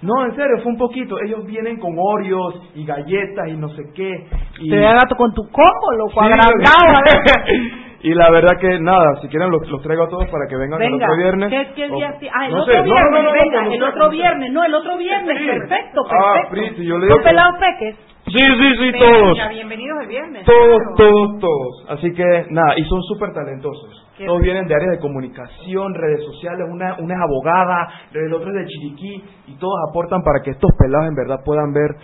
[0.00, 1.16] No, en serio, fue un poquito.
[1.22, 4.26] Ellos vienen con Oreos y galletas y no sé qué.
[4.60, 4.70] Y...
[4.70, 7.60] Te da gato con tu combo, loco, Sí, ver.
[8.00, 10.80] y la verdad que nada, si quieren los, los traigo a todos para que vengan
[10.80, 11.50] el otro viernes.
[11.50, 12.26] ¿qué, qué día O-?
[12.32, 14.52] Ah, el no otro sé, viernes, no, no, no, venga, no, el no, otro viernes,
[14.52, 15.46] no, el otro viernes, Sí.
[15.46, 16.50] perfecto, Ah, perfecto.
[16.74, 17.96] Priti, yo le digo ¿Son que- pelados peques?
[18.28, 19.38] Sí, sí, sí, todos.
[19.50, 20.44] bienvenidos el viernes.
[20.44, 20.94] Todos, claro.
[20.96, 21.86] todos, todos.
[21.90, 24.04] Así que nada, y son súper talentosos.
[24.26, 28.56] Todos vienen de áreas de comunicación, redes sociales, una, una es abogada, el otro es
[28.56, 31.96] de Chiriquí, y todos aportan para que estos pelados en verdad puedan ver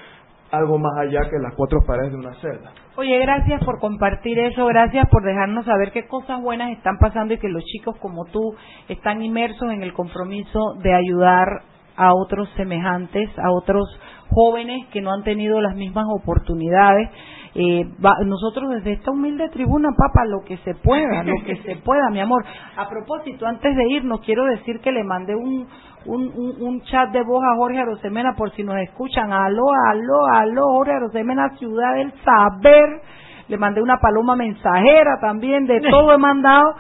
[0.50, 2.72] algo más allá que las cuatro paredes de una celda.
[2.96, 7.38] Oye, gracias por compartir eso, gracias por dejarnos saber qué cosas buenas están pasando y
[7.38, 8.54] que los chicos como tú
[8.88, 11.62] están inmersos en el compromiso de ayudar
[11.96, 13.84] a otros semejantes, a otros
[14.30, 17.10] jóvenes que no han tenido las mismas oportunidades.
[17.56, 21.76] Eh, va- nosotros desde esta humilde tribuna, papá, lo que se pueda, lo que se
[21.84, 22.44] pueda, mi amor.
[22.76, 25.66] A propósito, antes de irnos, quiero decir que le mandé un,
[26.06, 29.32] un, un, un chat de voz a Jorge Arosemena por si nos escuchan.
[29.32, 33.00] Aló, aló, aló, Jorge Arosemena, Ciudad del Saber.
[33.46, 36.74] Le mandé una paloma mensajera también, de todo he mandado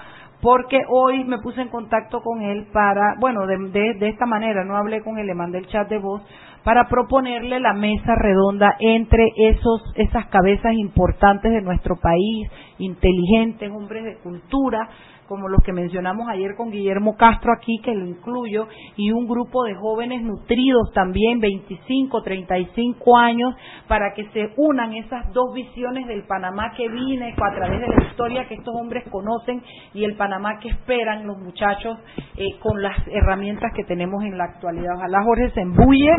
[0.44, 3.56] porque hoy me puse en contacto con él para, bueno, de,
[3.94, 6.20] de, esta manera, no hablé con él, le mandé el chat de voz,
[6.62, 14.04] para proponerle la mesa redonda entre esos, esas cabezas importantes de nuestro país, inteligentes, hombres
[14.04, 14.86] de cultura,
[15.28, 19.64] como los que mencionamos ayer con Guillermo Castro aquí, que lo incluyo, y un grupo
[19.64, 23.54] de jóvenes nutridos también, 25, 35 años,
[23.88, 28.04] para que se unan esas dos visiones del Panamá que vine a través de la
[28.04, 29.62] historia que estos hombres conocen
[29.92, 31.98] y el Panamá que esperan los muchachos
[32.36, 34.94] eh, con las herramientas que tenemos en la actualidad.
[34.96, 36.12] Ojalá Jorge se embulle,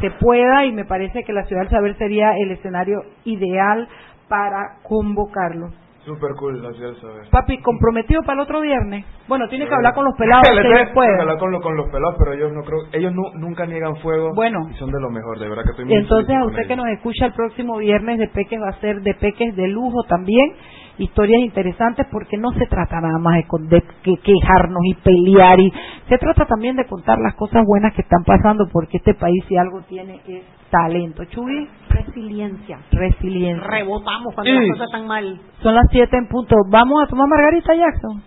[0.00, 3.88] se pueda, y me parece que la Ciudad del Saber sería el escenario ideal
[4.28, 5.70] para convocarlo.
[6.04, 7.28] Super cool ciudad del saber.
[7.30, 9.04] Papi, comprometido para el otro viernes.
[9.28, 10.46] Bueno, tiene que hablar con los pelados.
[10.50, 13.96] Que hablar con, lo- con los pelados, pero ellos no creo, ellos nu- nunca niegan
[13.96, 14.30] fuego.
[14.34, 14.58] Bueno.
[14.70, 16.86] Y son de lo mejor, de verdad que estoy muy Entonces, a usted que nos
[16.88, 20.52] escucha el próximo viernes de Peques va a ser de Peques de lujo también.
[20.98, 23.44] Historias interesantes porque no se trata nada más de,
[23.76, 25.72] de que quejarnos y pelear y
[26.08, 29.56] se trata también de contar las cosas buenas que están pasando porque este país si
[29.56, 31.24] algo tiene es talento.
[31.24, 31.68] Chuy,
[32.14, 32.78] Resiliencia.
[32.92, 33.66] resiliencia.
[33.68, 34.58] Rebotamos cuando Sí.
[34.66, 35.40] las cosas están mal.
[35.62, 36.56] Son las siete en punto.
[36.70, 38.22] Vamos a tomar Margarita Jackson.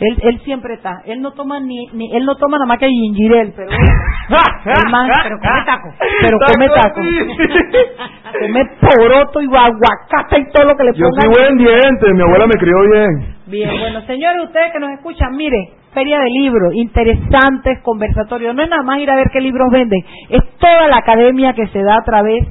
[0.00, 0.92] Él, él siempre está.
[1.06, 3.78] Él no toma ni, ni él no toma nada más que ginger ale, pero el
[4.90, 5.88] man, pero come taco,
[6.20, 7.00] pero come taco,
[8.40, 11.20] come poroto y aguacate y todo lo que le Yo pongan.
[11.20, 13.34] soy buen diente, mi abuela me crió bien.
[13.46, 15.56] Bien, bueno, señores, ustedes que nos escuchan, mire,
[15.94, 20.00] feria de libros, interesantes conversatorios, no es nada más ir a ver qué libros venden,
[20.28, 22.44] es toda la academia que se da a través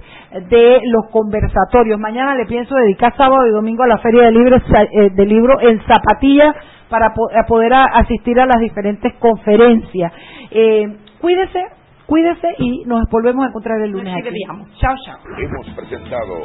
[0.50, 2.00] de los conversatorios.
[2.00, 4.62] Mañana le pienso dedicar sábado y domingo a la feria de libros,
[4.94, 6.56] eh, de libro en Zapatilla
[6.90, 7.14] para
[7.48, 10.12] poder asistir a las diferentes conferencias.
[10.52, 10.88] Eh,
[11.20, 11.64] cuídese,
[12.06, 14.38] cuídese y nos volvemos a encontrar el lunes Así que aquí.
[14.38, 14.68] digamos.
[14.80, 15.18] Chao, chao.
[15.38, 16.44] Hemos presentado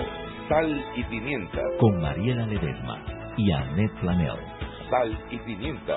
[0.48, 1.60] Sal y Pimienta.
[1.78, 2.98] Con Mariela Ledesma
[3.36, 4.32] y Annette Planel.
[4.90, 5.96] Sal y Pimienta.